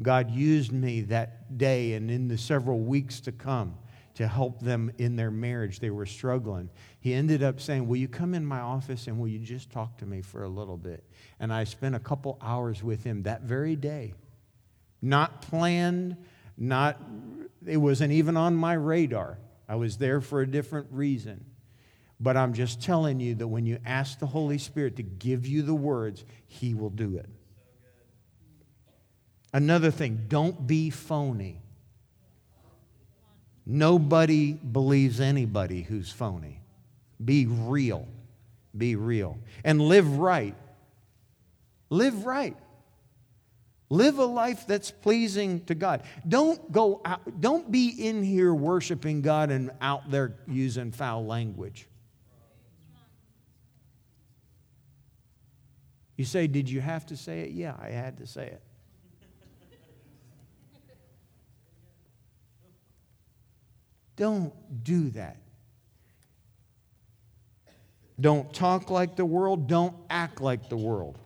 [0.00, 3.74] God used me that day and in the several weeks to come
[4.14, 5.80] to help them in their marriage.
[5.80, 6.68] They were struggling.
[7.00, 9.96] He ended up saying, Will you come in my office and will you just talk
[9.98, 11.04] to me for a little bit?
[11.40, 14.14] And I spent a couple hours with him that very day.
[15.00, 16.16] Not planned,
[16.56, 17.00] not,
[17.66, 19.38] it wasn't even on my radar.
[19.68, 21.44] I was there for a different reason.
[22.20, 25.62] But I'm just telling you that when you ask the Holy Spirit to give you
[25.62, 27.28] the words, He will do it.
[29.52, 31.60] Another thing, don't be phony.
[33.66, 36.60] Nobody believes anybody who's phony.
[37.22, 38.06] Be real.
[38.76, 39.38] Be real.
[39.64, 40.54] And live right.
[41.90, 42.56] Live right.
[43.92, 46.02] Live a life that's pleasing to God.
[46.26, 51.86] Don't go out, don't be in here worshiping God and out there using foul language.
[56.16, 57.50] You say, Did you have to say it?
[57.50, 58.62] Yeah, I had to say it.
[64.16, 65.36] Don't do that.
[68.18, 69.68] Don't talk like the world.
[69.68, 71.18] Don't act like the world.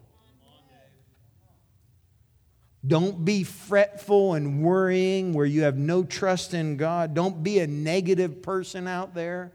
[2.86, 7.14] Don't be fretful and worrying where you have no trust in God.
[7.14, 9.52] Don't be a negative person out there.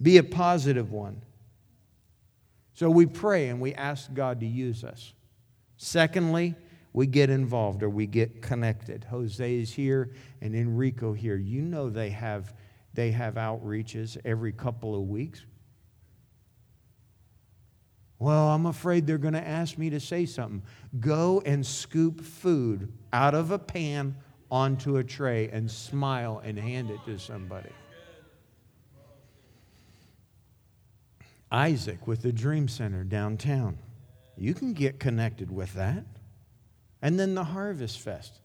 [0.00, 1.22] Be a positive one.
[2.74, 5.12] So we pray and we ask God to use us.
[5.76, 6.54] Secondly,
[6.92, 9.04] we get involved or we get connected.
[9.04, 11.36] Jose is here and Enrico here.
[11.36, 12.54] You know they have
[12.94, 15.46] they have outreaches every couple of weeks.
[18.22, 20.62] Well, I'm afraid they're going to ask me to say something.
[21.00, 24.14] Go and scoop food out of a pan
[24.48, 27.70] onto a tray and smile and hand it to somebody.
[31.50, 33.76] Isaac with the Dream Center downtown.
[34.36, 36.04] You can get connected with that.
[37.02, 38.38] And then the Harvest Fest.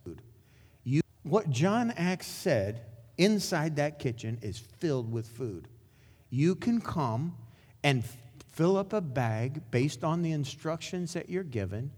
[0.85, 2.81] You, what John Axe said
[3.19, 5.67] inside that kitchen is filled with food.
[6.31, 7.35] You can come
[7.83, 8.03] and
[8.57, 11.91] fill up a bag based on the instructions that you're given.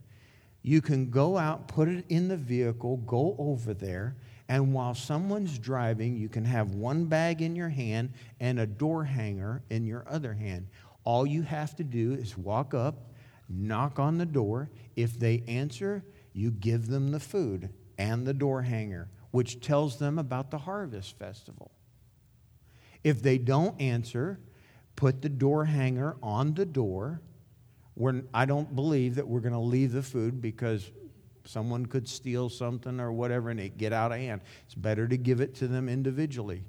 [0.61, 4.17] You can go out, put it in the vehicle, go over there,
[4.49, 9.05] and while someone's driving, you can have one bag in your hand and a door
[9.05, 10.67] hanger in your other hand.
[11.05, 13.13] All you have to do is walk up,
[13.47, 14.69] knock on the door.
[14.97, 16.03] If they answer,
[16.33, 21.17] you give them the food and the door hanger, which tells them about the harvest
[21.17, 21.71] festival.
[23.01, 24.39] If they don't answer,
[24.99, 27.21] put the door hanger on the door.
[27.95, 30.91] We're, I don't believe that we're going to leave the food because
[31.45, 34.41] someone could steal something or whatever and it get out of hand.
[34.65, 36.65] It's better to give it to them individually.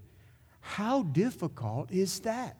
[0.60, 2.56] How difficult is that?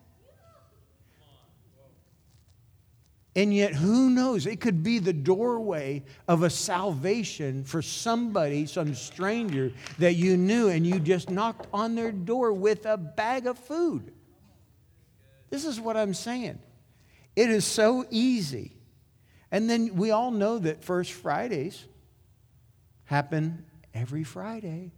[3.37, 4.47] And yet, who knows?
[4.47, 10.67] It could be the doorway of a salvation for somebody, some stranger that you knew,
[10.67, 14.13] and you just knocked on their door with a bag of food.
[15.51, 16.59] This is what I'm saying.
[17.37, 18.77] It is so easy.
[19.51, 21.87] And then we all know that First Fridays
[23.05, 24.93] happen every Friday.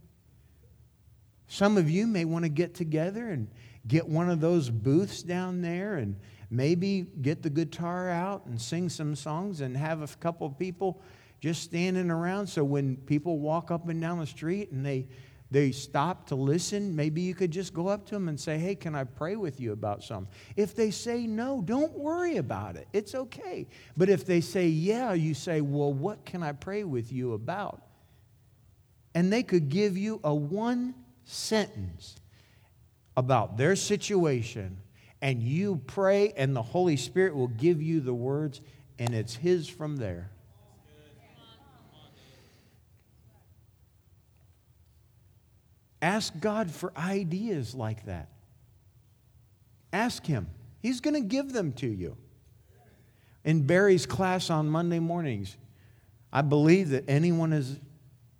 [1.47, 3.47] Some of you may want to get together and
[3.87, 6.15] get one of those booths down there and
[6.49, 11.01] maybe get the guitar out and sing some songs and have a couple of people
[11.41, 15.07] just standing around so when people walk up and down the street and they
[15.53, 18.73] they stop to listen, maybe you could just go up to them and say, Hey,
[18.73, 20.33] can I pray with you about something?
[20.55, 22.87] If they say no, don't worry about it.
[22.91, 23.67] It's okay.
[23.95, 27.83] But if they say yeah, you say, Well, what can I pray with you about?
[29.13, 32.15] And they could give you a one sentence
[33.15, 34.79] about their situation,
[35.21, 38.59] and you pray, and the Holy Spirit will give you the words,
[38.97, 40.31] and it's His from there.
[46.03, 48.27] Ask God for ideas like that.
[49.93, 50.49] Ask Him.
[50.81, 52.17] He's going to give them to you.
[53.45, 55.55] In Barry's class on Monday mornings,
[56.33, 57.79] I believe that anyone is,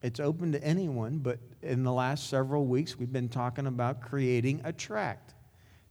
[0.02, 4.60] it's open to anyone, but in the last several weeks, we've been talking about creating
[4.66, 5.34] a tract.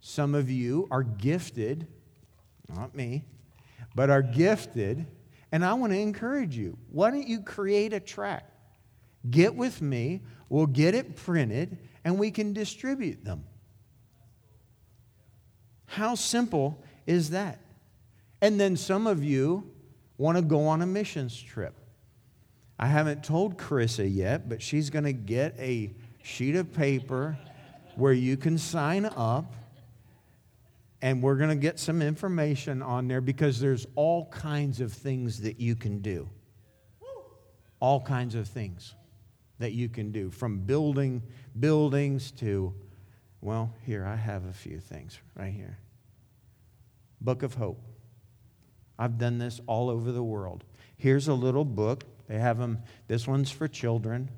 [0.00, 1.86] Some of you are gifted,
[2.68, 3.24] not me,
[3.94, 5.06] but are gifted,
[5.50, 6.76] and I want to encourage you.
[6.90, 8.50] Why don't you create a tract?
[9.30, 10.20] Get with me.
[10.53, 13.44] We'll get it printed and we can distribute them.
[15.86, 17.59] How simple is that?
[18.42, 19.70] And then some of you
[20.18, 21.74] want to go on a missions trip.
[22.78, 27.38] I haven't told Carissa yet, but she's going to get a sheet of paper
[27.96, 29.55] where you can sign up
[31.00, 35.40] and we're going to get some information on there because there's all kinds of things
[35.40, 36.28] that you can do.
[37.80, 38.94] All kinds of things
[39.62, 41.22] that you can do from building
[41.60, 42.74] buildings to,
[43.40, 45.78] well, here, I have a few things right here.
[47.20, 47.80] Book of Hope.
[48.98, 50.64] I've done this all over the world.
[50.96, 52.02] Here's a little book.
[52.26, 54.30] They have them, this one's for children,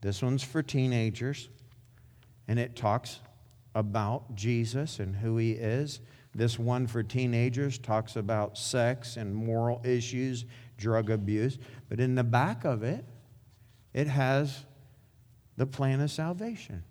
[0.00, 1.48] this one's for teenagers,
[2.48, 3.20] and it talks
[3.76, 6.00] about Jesus and who he is.
[6.34, 10.46] This one for teenagers talks about sex and moral issues,
[10.76, 11.58] drug abuse.
[11.88, 13.04] But in the back of it,
[13.92, 14.64] it has
[15.56, 16.84] the plan of salvation.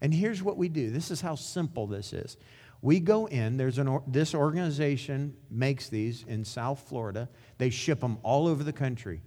[0.00, 2.36] And here's what we do this is how simple this is.
[2.82, 7.28] We go in, there's an, this organization makes these in South Florida.
[7.58, 9.22] They ship them all over the country.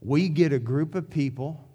[0.00, 1.68] We get a group of people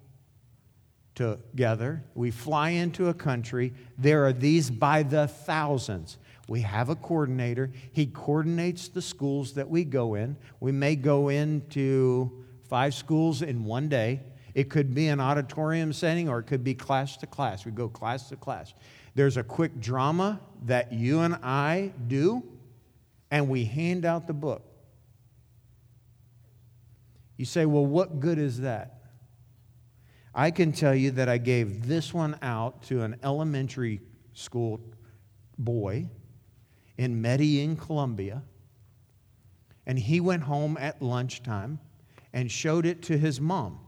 [1.14, 2.04] together.
[2.14, 3.72] We fly into a country.
[3.96, 6.18] There are these by the thousands.
[6.48, 7.72] We have a coordinator.
[7.92, 10.36] He coordinates the schools that we go in.
[10.60, 14.20] We may go into five schools in one day.
[14.54, 17.64] It could be an auditorium setting or it could be class to class.
[17.66, 18.74] We go class to class.
[19.14, 22.42] There's a quick drama that you and I do,
[23.30, 24.62] and we hand out the book.
[27.36, 28.96] You say, well, what good is that?
[30.34, 34.00] I can tell you that I gave this one out to an elementary
[34.34, 34.80] school
[35.58, 36.08] boy
[36.98, 38.42] in Medellin, Colombia.
[39.86, 41.78] And he went home at lunchtime
[42.36, 43.78] and showed it to his mom.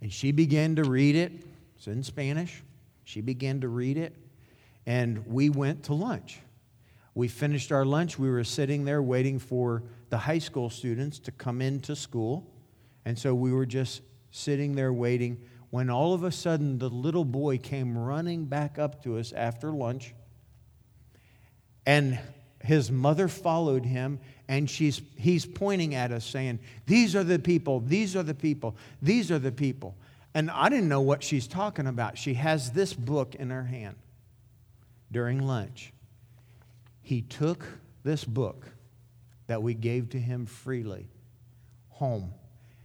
[0.00, 1.32] And she began to read it.
[1.76, 2.62] It's in Spanish.
[3.02, 4.14] She began to read it.
[4.86, 6.38] And we went to lunch.
[7.16, 8.16] We finished our lunch.
[8.16, 12.48] We were sitting there waiting for the high school students to come into school.
[13.04, 15.38] And so we were just sitting there waiting
[15.70, 19.72] when all of a sudden the little boy came running back up to us after
[19.72, 20.14] lunch.
[21.84, 22.20] And
[22.62, 27.80] his mother followed him, and she's, he's pointing at us saying, These are the people,
[27.80, 29.96] these are the people, these are the people.
[30.34, 32.18] And I didn't know what she's talking about.
[32.18, 33.96] She has this book in her hand
[35.10, 35.92] during lunch.
[37.02, 37.64] He took
[38.04, 38.66] this book
[39.46, 41.08] that we gave to him freely
[41.88, 42.34] home.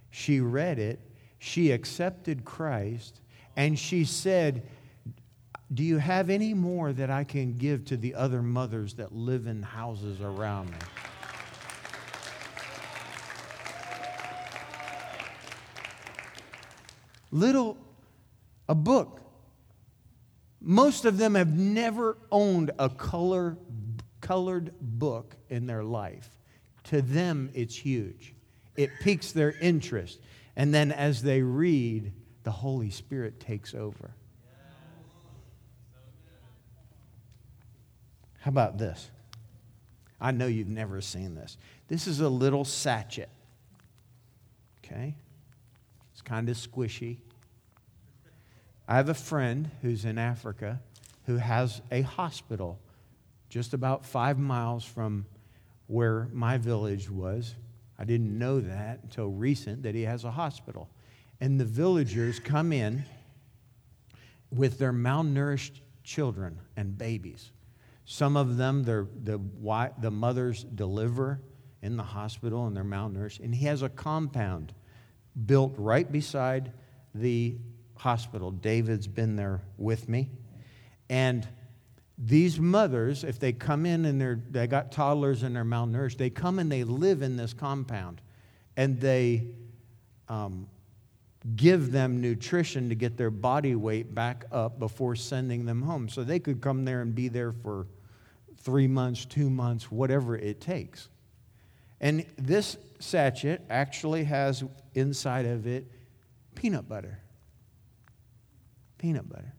[0.10, 1.00] She read it,
[1.40, 3.20] she accepted Christ,
[3.58, 4.64] and she said,
[5.74, 9.48] Do you have any more that I can give to the other mothers that live
[9.48, 10.78] in houses around me?
[17.32, 17.78] Little,
[18.68, 19.22] a book.
[20.60, 23.58] Most of them have never owned a color,
[24.20, 26.30] colored book in their life.
[26.86, 28.34] To them, it's huge.
[28.76, 30.20] It piques their interest.
[30.56, 32.12] And then as they read,
[32.44, 34.12] the Holy Spirit takes over.
[38.40, 39.10] How about this?
[40.20, 41.58] I know you've never seen this.
[41.88, 43.30] This is a little sachet.
[44.84, 45.16] Okay?
[46.32, 47.18] Kind of squishy.
[48.88, 50.80] I have a friend who's in Africa
[51.26, 52.80] who has a hospital
[53.50, 55.26] just about five miles from
[55.88, 57.56] where my village was.
[58.00, 60.90] I didn't know that until recent that he has a hospital.
[61.42, 63.04] And the villagers come in
[64.52, 67.52] with their malnourished children and babies.
[68.06, 71.42] Some of them, the, the mothers deliver
[71.82, 73.42] in the hospital and they're malnourished.
[73.42, 74.74] And he has a compound
[75.46, 76.72] built right beside
[77.14, 77.56] the
[77.96, 78.52] hospital.
[78.52, 80.30] David's been there with me.
[81.10, 81.48] And
[82.18, 86.30] these mothers, if they come in and they're, they got toddlers and they're malnourished, they
[86.30, 88.22] come and they live in this compound
[88.78, 89.48] and they
[90.30, 90.68] um,
[91.56, 96.08] give them nutrition to get their body weight back up before sending them home.
[96.08, 97.88] So they could come there and be there for
[98.58, 101.10] three months, two months, whatever it takes.
[102.02, 104.64] And this sachet actually has
[104.96, 105.86] inside of it
[106.56, 107.20] peanut butter.
[108.98, 109.54] Peanut butter.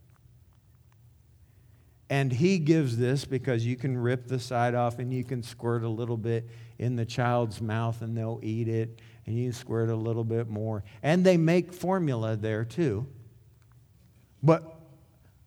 [2.10, 5.82] And he gives this because you can rip the side off and you can squirt
[5.82, 9.00] a little bit in the child's mouth and they'll eat it.
[9.24, 10.84] And you squirt a little bit more.
[11.02, 13.06] And they make formula there too.
[14.42, 14.80] But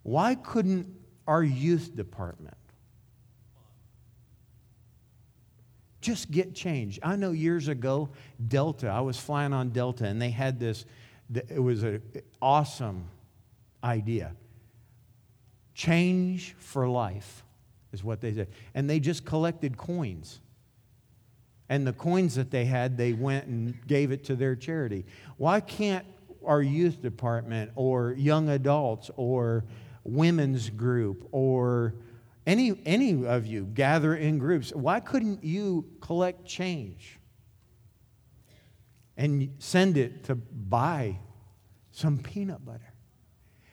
[0.02, 0.88] why couldn't
[1.28, 2.58] our youth department
[6.06, 7.00] just get changed?
[7.04, 8.10] I know years ago,
[8.48, 10.86] Delta, I was flying on Delta and they had this,
[11.34, 12.02] it was an
[12.42, 13.06] awesome
[13.84, 14.36] idea
[15.76, 17.44] Change for life
[17.92, 18.48] is what they said.
[18.74, 20.40] And they just collected coins.
[21.68, 25.06] And the coins that they had, they went and gave it to their charity.
[25.36, 26.06] Why can't
[26.46, 29.66] our youth department or young adults or
[30.06, 31.96] women's group or
[32.48, 34.72] any, any of you gather in groups?
[34.74, 37.20] Why couldn't you collect change
[39.18, 41.18] and send it to buy
[41.92, 42.94] some peanut butter?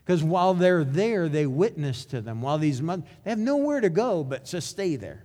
[0.04, 2.42] Because while they're there, they witness to them.
[2.42, 5.24] While these mothers, they have nowhere to go but to stay there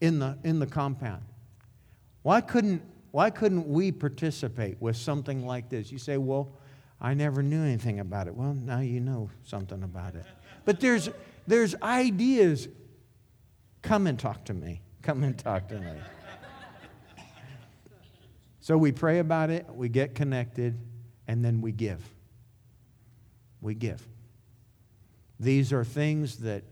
[0.00, 1.22] in the, in the compound.
[2.22, 5.92] Why couldn't, why couldn't we participate with something like this?
[5.92, 6.56] You say, well,
[7.00, 8.34] I never knew anything about it.
[8.34, 10.24] Well, now you know something about it.
[10.64, 11.10] But there's,
[11.46, 12.68] there's ideas.
[13.82, 14.82] Come and talk to me.
[15.02, 15.92] Come and talk to me.
[18.60, 20.76] So we pray about it, we get connected,
[21.28, 22.02] and then we give
[23.66, 24.06] we give.
[25.38, 26.64] These are things that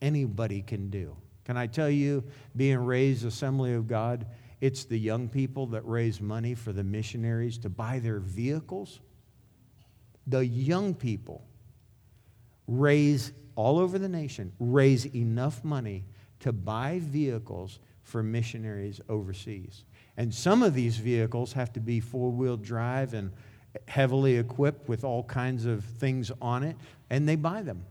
[0.00, 1.16] anybody can do.
[1.44, 2.24] Can I tell you,
[2.56, 4.26] being raised Assembly of God,
[4.60, 9.00] it's the young people that raise money for the missionaries to buy their vehicles.
[10.26, 11.44] The young people
[12.66, 16.04] raise all over the nation, raise enough money
[16.40, 19.84] to buy vehicles for missionaries overseas.
[20.16, 23.32] And some of these vehicles have to be four wheel drive and
[23.88, 26.76] heavily equipped with all kinds of things on it,
[27.10, 27.84] and they buy them.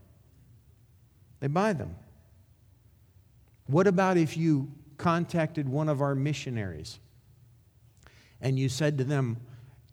[1.40, 1.94] They buy them.
[3.66, 6.98] What about if you contacted one of our missionaries
[8.40, 9.38] and you said to them,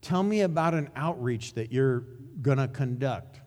[0.02, 2.00] Tell me about an outreach that you're
[2.42, 3.41] going to conduct?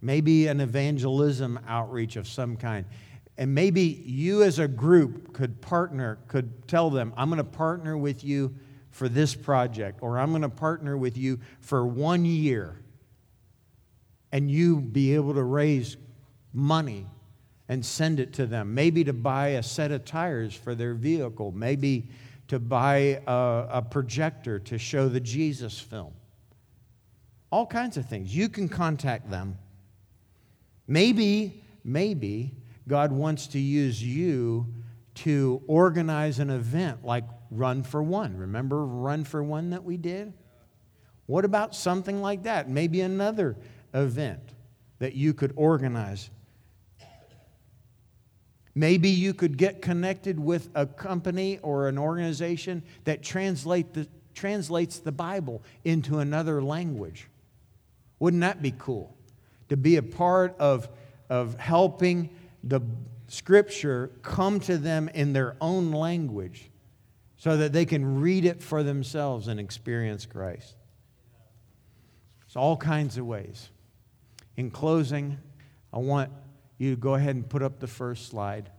[0.00, 2.86] Maybe an evangelism outreach of some kind.
[3.36, 7.96] And maybe you as a group could partner, could tell them, I'm going to partner
[7.96, 8.54] with you
[8.90, 12.80] for this project, or I'm going to partner with you for one year.
[14.32, 15.96] And you be able to raise
[16.52, 17.06] money
[17.68, 18.74] and send it to them.
[18.74, 21.52] Maybe to buy a set of tires for their vehicle.
[21.52, 22.08] Maybe
[22.48, 26.12] to buy a, a projector to show the Jesus film.
[27.50, 28.34] All kinds of things.
[28.34, 29.58] You can contact them.
[30.88, 32.54] Maybe, maybe
[32.88, 34.66] God wants to use you
[35.16, 38.36] to organize an event like Run for One.
[38.36, 40.32] Remember Run for One that we did?
[41.26, 42.70] What about something like that?
[42.70, 43.56] Maybe another
[43.92, 44.54] event
[44.98, 46.30] that you could organize.
[48.74, 55.00] Maybe you could get connected with a company or an organization that translate the, translates
[55.00, 57.28] the Bible into another language.
[58.20, 59.17] Wouldn't that be cool?
[59.68, 60.88] To be a part of,
[61.28, 62.30] of helping
[62.64, 62.80] the
[63.28, 66.70] scripture come to them in their own language
[67.36, 70.74] so that they can read it for themselves and experience Christ.
[72.46, 73.68] It's all kinds of ways.
[74.56, 75.38] In closing,
[75.92, 76.30] I want
[76.78, 78.70] you to go ahead and put up the first slide.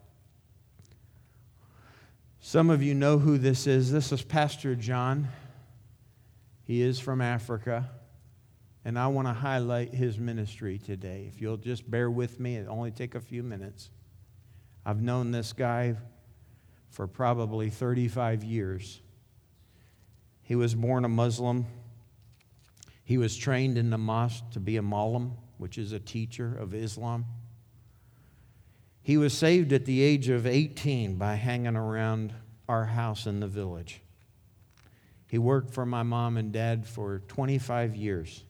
[2.42, 3.92] Some of you know who this is.
[3.92, 5.28] This is Pastor John.
[6.64, 7.90] He is from Africa.
[8.90, 11.30] And I want to highlight his ministry today.
[11.32, 13.92] If you'll just bear with me, it'll only take a few minutes.
[14.84, 15.96] I've known this guy
[16.90, 19.00] for probably 35 years.
[20.42, 21.68] He was born a Muslim.
[23.04, 26.74] He was trained in the mosque to be a Malam, which is a teacher of
[26.74, 27.26] Islam.
[29.04, 32.34] He was saved at the age of 18 by hanging around
[32.68, 34.02] our house in the village.
[35.28, 38.46] He worked for my mom and dad for 25 years.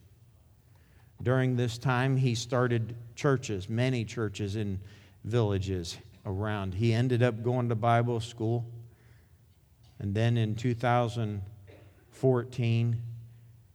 [1.21, 4.79] During this time, he started churches, many churches in
[5.25, 6.75] villages around.
[6.75, 8.65] He ended up going to Bible school.
[9.99, 13.01] And then in 2014,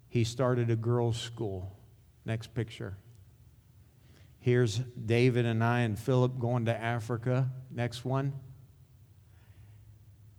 [0.09, 1.71] he started a girls' school.
[2.25, 2.97] Next picture.
[4.41, 7.51] Here's David and I and Philip going to Africa.
[7.71, 8.33] Next one.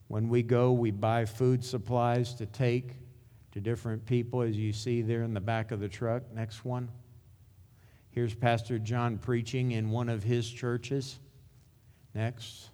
[0.08, 2.94] When we go, we buy food supplies to take
[3.56, 6.24] to different people, as you see there in the back of the truck.
[6.34, 6.92] Next one.
[8.12, 11.20] Here's Pastor John preaching in one of his churches.
[12.14, 12.70] Next.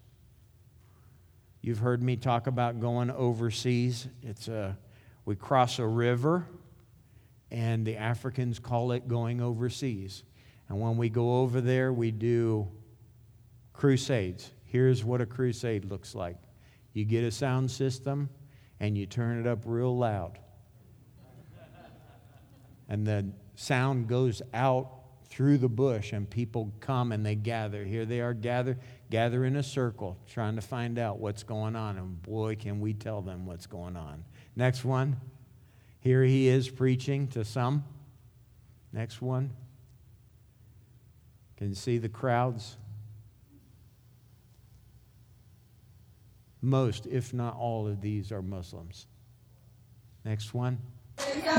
[1.62, 4.08] You've heard me talk about going overseas.
[4.24, 4.76] It's a
[5.24, 6.48] we cross a river
[7.52, 10.24] and the Africans call it going overseas.
[10.68, 12.68] And when we go over there, we do
[13.74, 14.50] crusades.
[14.64, 16.38] Here's what a crusade looks like.
[16.94, 18.30] You get a sound system
[18.80, 20.40] and you turn it up real loud
[22.92, 23.26] and the
[23.56, 24.90] sound goes out
[25.30, 27.86] through the bush and people come and they gather.
[27.86, 28.78] Here they are gather
[29.10, 31.98] gather in a circle trying to find out what's going on.
[31.98, 34.26] And boy can we tell them what's going on.
[34.58, 35.16] Next one.
[36.02, 37.86] Here he is preaching to some.
[38.92, 39.52] Next one.
[41.56, 42.76] Can you see the crowds?
[46.62, 49.08] Most if not all of these are muslims.
[50.26, 50.80] Next one
[51.24, 51.52] 哎呀！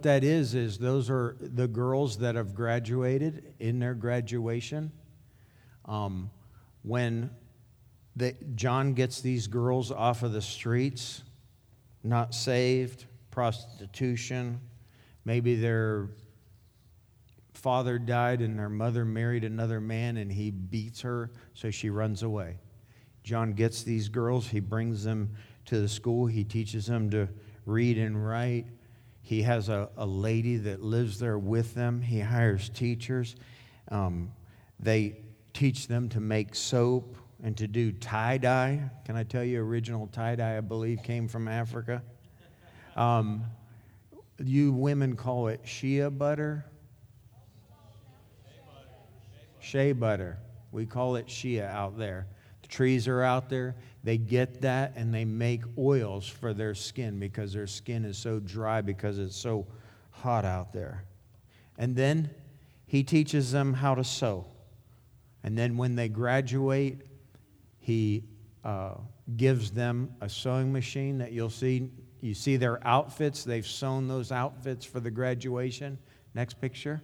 [0.00, 4.92] What that is, is those are the girls that have graduated in their graduation.
[5.84, 6.30] Um,
[6.80, 7.28] when
[8.16, 11.22] the, John gets these girls off of the streets,
[12.02, 14.62] not saved, prostitution,
[15.26, 16.08] maybe their
[17.52, 22.22] father died and their mother married another man and he beats her, so she runs
[22.22, 22.56] away.
[23.22, 25.36] John gets these girls, he brings them
[25.66, 26.24] to the school.
[26.24, 27.28] He teaches them to
[27.66, 28.64] read and write.
[29.22, 32.00] He has a, a lady that lives there with them.
[32.00, 33.36] He hires teachers.
[33.88, 34.32] Um,
[34.78, 35.16] they
[35.52, 38.90] teach them to make soap and to do tie dye.
[39.04, 42.02] Can I tell you, original tie dye, I believe, came from Africa?
[42.96, 43.44] Um,
[44.42, 46.64] you women call it shea butter.
[49.58, 50.38] Shea butter.
[50.72, 52.26] We call it shea out there.
[52.62, 53.76] The trees are out there.
[54.02, 58.38] They get that and they make oils for their skin because their skin is so
[58.38, 59.66] dry because it's so
[60.10, 61.04] hot out there.
[61.76, 62.30] And then
[62.86, 64.46] he teaches them how to sew.
[65.42, 67.02] And then when they graduate,
[67.78, 68.24] he
[68.64, 68.94] uh,
[69.36, 71.90] gives them a sewing machine that you'll see.
[72.20, 73.44] You see their outfits.
[73.44, 75.98] They've sewn those outfits for the graduation.
[76.34, 77.02] Next picture.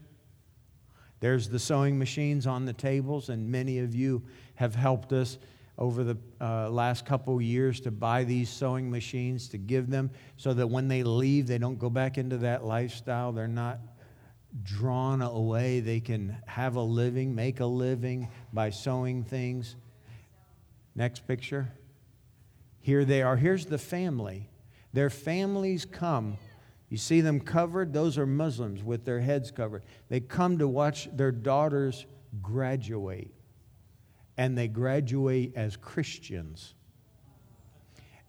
[1.21, 4.23] There's the sewing machines on the tables, and many of you
[4.57, 5.39] have helped us
[5.79, 10.55] over the uh, last couple years to buy these sewing machines to give them so
[10.55, 13.33] that when they leave, they don't go back into that lifestyle.
[13.33, 13.79] They're not
[14.63, 15.81] drawn away.
[15.81, 19.77] They can have a living, make a living by sewing things.
[20.95, 21.73] Next picture.
[22.81, 23.37] Here they are.
[23.37, 24.49] Here's the family.
[24.93, 26.39] Their families come.
[26.89, 27.93] You see them covered?
[27.93, 29.83] Those are Muslims with their heads covered.
[30.09, 32.07] They come to watch their daughters
[32.41, 33.35] graduate,
[34.37, 36.75] and they graduate as Christians.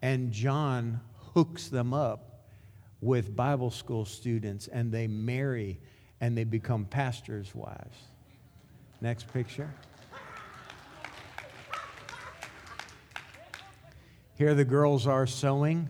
[0.02, 1.02] And John
[1.34, 2.46] hooks them up
[3.02, 5.80] with Bible school students, and they marry
[6.20, 7.98] and they become pastors' wives.
[9.02, 9.72] Next picture.
[14.36, 15.90] Here the girls are sewing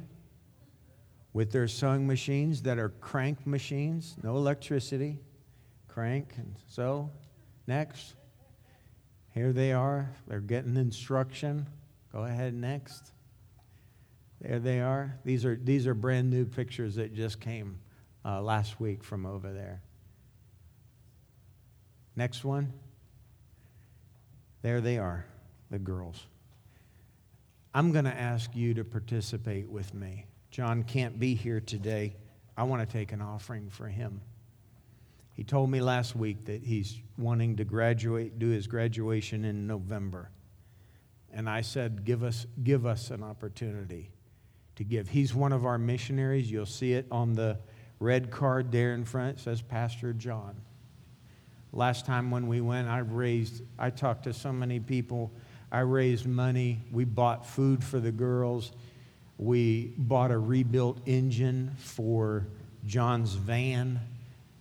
[1.34, 5.20] with their sewing machines that are crank machines, no electricity.
[5.88, 7.10] Crank and sew.
[7.68, 8.17] Next.
[9.38, 10.10] Here they are.
[10.28, 11.68] They're getting instruction.
[12.12, 13.12] Go ahead next.
[14.42, 15.16] There they are.
[15.26, 17.78] These are, these are brand new pictures that just came
[18.26, 19.84] uh, last week from over there.
[22.16, 22.74] Next one.
[24.64, 25.24] There they are,
[25.70, 26.26] the girls.
[27.76, 30.26] I'm going to ask you to participate with me.
[30.50, 32.16] John can't be here today.
[32.58, 34.20] I want to take an offering for him.
[35.38, 40.32] He told me last week that he's wanting to graduate, do his graduation in November.
[41.32, 44.10] And I said, give us, give us an opportunity
[44.78, 45.08] to give.
[45.08, 46.50] He's one of our missionaries.
[46.50, 47.60] You'll see it on the
[48.00, 49.38] red card there in front.
[49.38, 50.56] It says Pastor John.
[51.72, 55.32] Last time when we went, I raised, I talked to so many people
[55.72, 56.82] I raised money.
[56.92, 58.72] We bought food for the girls.
[59.38, 62.48] We bought a rebuilt engine for
[62.88, 64.00] John's van.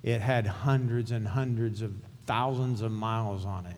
[0.06, 1.92] It had hundreds and hundreds of
[2.26, 3.76] thousands of miles on it,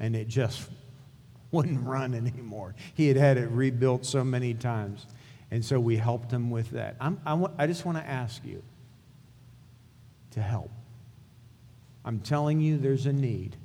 [0.00, 0.68] and it just
[1.52, 2.74] wouldn't run anymore.
[2.94, 5.06] He had had it rebuilt so many times.
[5.50, 6.96] And so we helped him with that.
[7.00, 8.62] I'm, I, I just want to ask you
[10.32, 10.70] to help.
[12.04, 13.56] I'm telling you there's a need,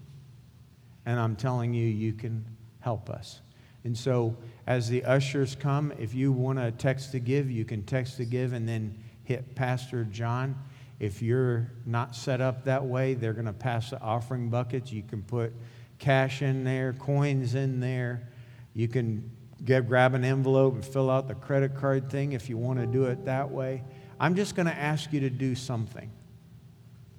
[1.07, 2.45] and I'm telling you you can
[2.79, 3.41] help us.
[3.83, 4.37] And so,
[4.67, 8.25] as the ushers come, if you want to text to give, you can text to
[8.25, 10.55] give and then hit Pastor John.
[11.03, 14.89] If you're not set up that way, they're going to pass the offering buckets.
[14.89, 15.51] You can put
[15.99, 18.29] cash in there, coins in there.
[18.73, 19.29] You can
[19.65, 22.85] get, grab an envelope and fill out the credit card thing if you want to
[22.85, 23.83] do it that way.
[24.17, 26.09] I'm just going to ask you to do something.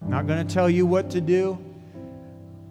[0.00, 1.58] I'm not going to tell you what to do.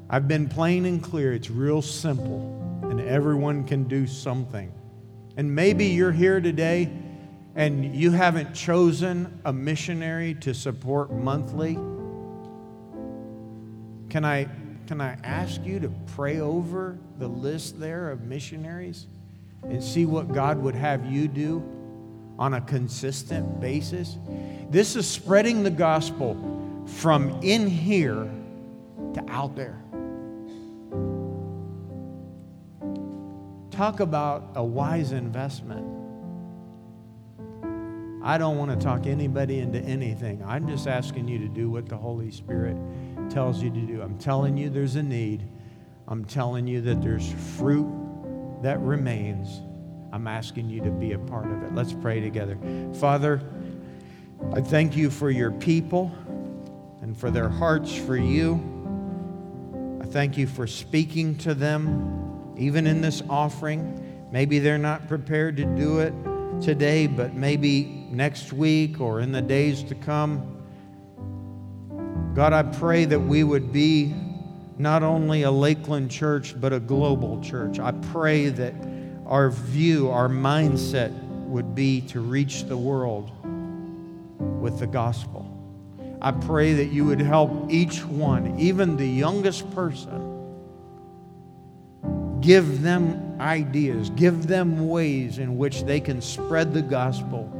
[0.09, 1.32] I've been plain and clear.
[1.32, 4.74] It's real simple and everyone can do something.
[5.38, 6.91] And maybe you're here today
[7.56, 11.76] and you haven't chosen a missionary to support monthly.
[14.10, 14.47] Can I,
[14.88, 19.06] can I ask you to pray over the list there of missionaries
[19.64, 21.64] and see what God would have you do
[22.39, 24.18] on a consistent basis?
[24.70, 26.36] This is spreading the gospel
[26.88, 28.28] from in here
[29.14, 29.80] to out there.
[33.70, 35.92] Talk about a wise investment.
[38.24, 40.41] I don't want to talk anybody into anything.
[40.47, 42.78] I'm just asking you to do what the Holy Spirit
[43.30, 44.01] tells you to do.
[44.01, 45.43] I'm telling you there's a need.
[46.07, 47.91] I'm telling you that there's fruit
[48.61, 49.61] that remains.
[50.13, 51.76] I'm asking you to be a part of it.
[51.76, 52.57] Let's pray together.
[52.93, 53.41] Father,
[54.53, 56.09] I thank you for your people
[57.01, 58.53] and for their hearts for you.
[60.01, 64.28] I thank you for speaking to them even in this offering.
[64.32, 66.13] Maybe they're not prepared to do it
[66.61, 70.61] today, but maybe next week or in the days to come.
[72.36, 74.14] God, I pray that we would be
[74.78, 77.80] not only a Lakeland church, but a global church.
[77.80, 78.74] I pray that
[79.26, 81.11] our view, our mindset
[81.47, 83.32] would be to reach the world
[84.59, 85.49] with the gospel.
[86.22, 90.30] I pray that you would help each one, even the youngest person,
[92.41, 97.51] give them ideas, give them ways in which they can spread the gospel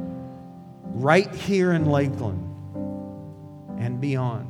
[0.94, 2.50] right here in Lakeland
[3.80, 4.50] and beyond.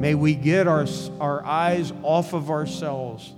[0.00, 0.86] May we get our,
[1.20, 3.32] our eyes off of ourselves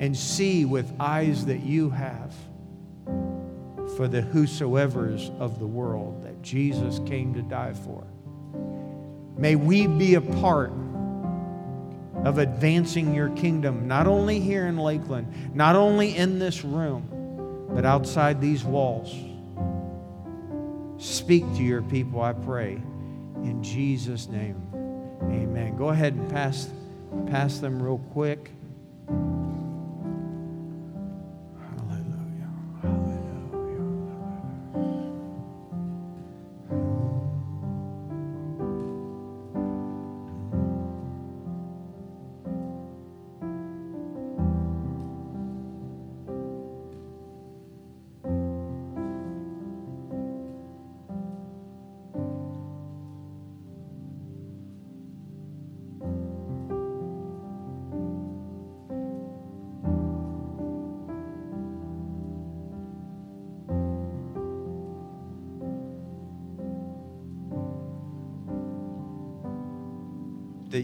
[0.00, 2.34] and see with eyes that you have
[3.96, 8.04] for the whosoever's of the world that Jesus came to die for.
[9.36, 10.72] May we be a part
[12.24, 17.84] of advancing your kingdom, not only here in Lakeland, not only in this room, but
[17.84, 19.14] outside these walls.
[21.02, 22.74] Speak to your people, I pray.
[23.42, 24.62] In Jesus' name,
[25.20, 25.76] amen.
[25.76, 26.70] Go ahead and pass,
[27.26, 28.52] pass them real quick.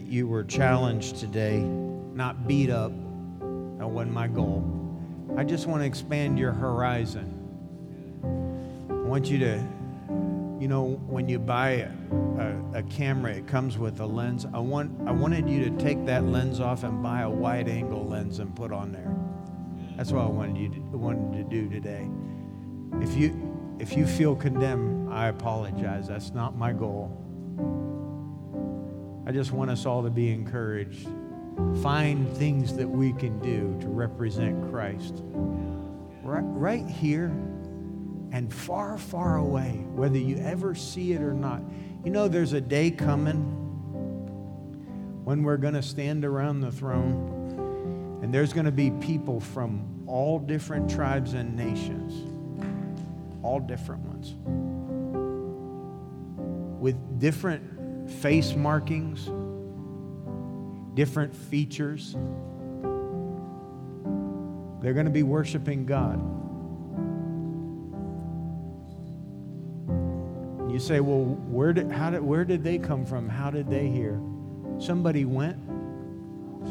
[0.09, 2.93] You were challenged today, not beat up.
[3.79, 4.65] That wasn't my goal.
[5.37, 7.35] I just want to expand your horizon.
[8.91, 9.63] I want you to,
[10.59, 11.91] you know, when you buy a,
[12.39, 14.47] a, a, camera, it comes with a lens.
[14.53, 18.07] I, want, I wanted you to take that lens off and buy a wide angle
[18.07, 19.15] lens and put on there.
[19.97, 22.09] That's what I wanted you to, wanted to do today.
[23.03, 26.09] If you, if you feel condemned, I apologize.
[26.09, 27.28] That's not my goal.
[29.29, 31.07] I just want us all to be encouraged.
[31.83, 35.17] Find things that we can do to represent Christ.
[36.23, 37.27] Right, right here
[38.33, 41.61] and far, far away, whether you ever see it or not.
[42.05, 43.37] You know, there's a day coming
[45.25, 50.05] when we're going to stand around the throne, and there's going to be people from
[50.07, 52.15] all different tribes and nations,
[53.43, 54.37] all different ones,
[56.81, 57.78] with different
[58.09, 59.31] face markings,
[60.95, 62.17] different features.
[64.81, 66.19] They're going to be worshiping God.
[70.73, 73.29] You say, well, where did, how did, where did they come from?
[73.29, 74.21] How did they hear?
[74.79, 75.59] Somebody went.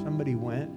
[0.03, 0.71] Somebody went.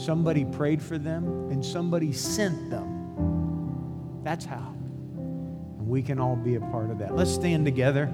[0.00, 4.20] Somebody prayed for them, and somebody sent them.
[4.22, 4.74] That's how.
[5.18, 7.16] And we can all be a part of that.
[7.16, 8.12] Let's stand together.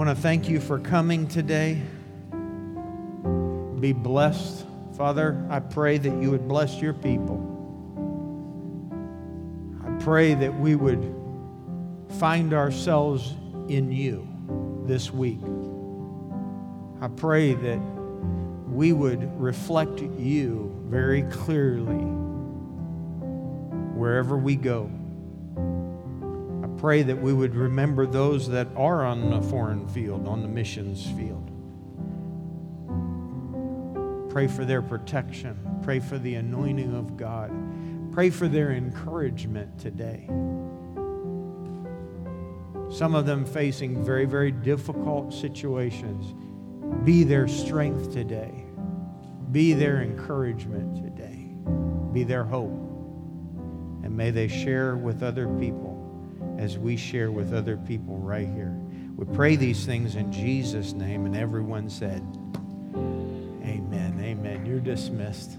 [0.00, 1.78] Want to thank you for coming today.
[3.80, 4.64] Be blessed.
[4.96, 7.36] Father, I pray that you would bless your people.
[9.84, 11.14] I pray that we would
[12.18, 13.34] find ourselves
[13.68, 14.26] in you
[14.86, 15.42] this week.
[17.02, 17.80] I pray that
[18.70, 22.06] we would reflect you very clearly
[23.92, 24.90] wherever we go
[26.80, 31.04] pray that we would remember those that are on the foreign field, on the missions
[31.10, 31.46] field.
[34.30, 35.58] Pray for their protection.
[35.82, 37.52] Pray for the anointing of God.
[38.12, 40.26] Pray for their encouragement today.
[42.90, 46.34] Some of them facing very, very difficult situations.
[47.04, 48.64] Be their strength today.
[49.52, 51.54] Be their encouragement today.
[52.14, 52.72] Be their hope.
[54.02, 55.89] And may they share with other people
[56.60, 58.76] as we share with other people right here.
[59.16, 62.22] We pray these things in Jesus' name, and everyone said,
[63.64, 64.20] Amen.
[64.22, 64.66] Amen.
[64.66, 65.56] You're dismissed.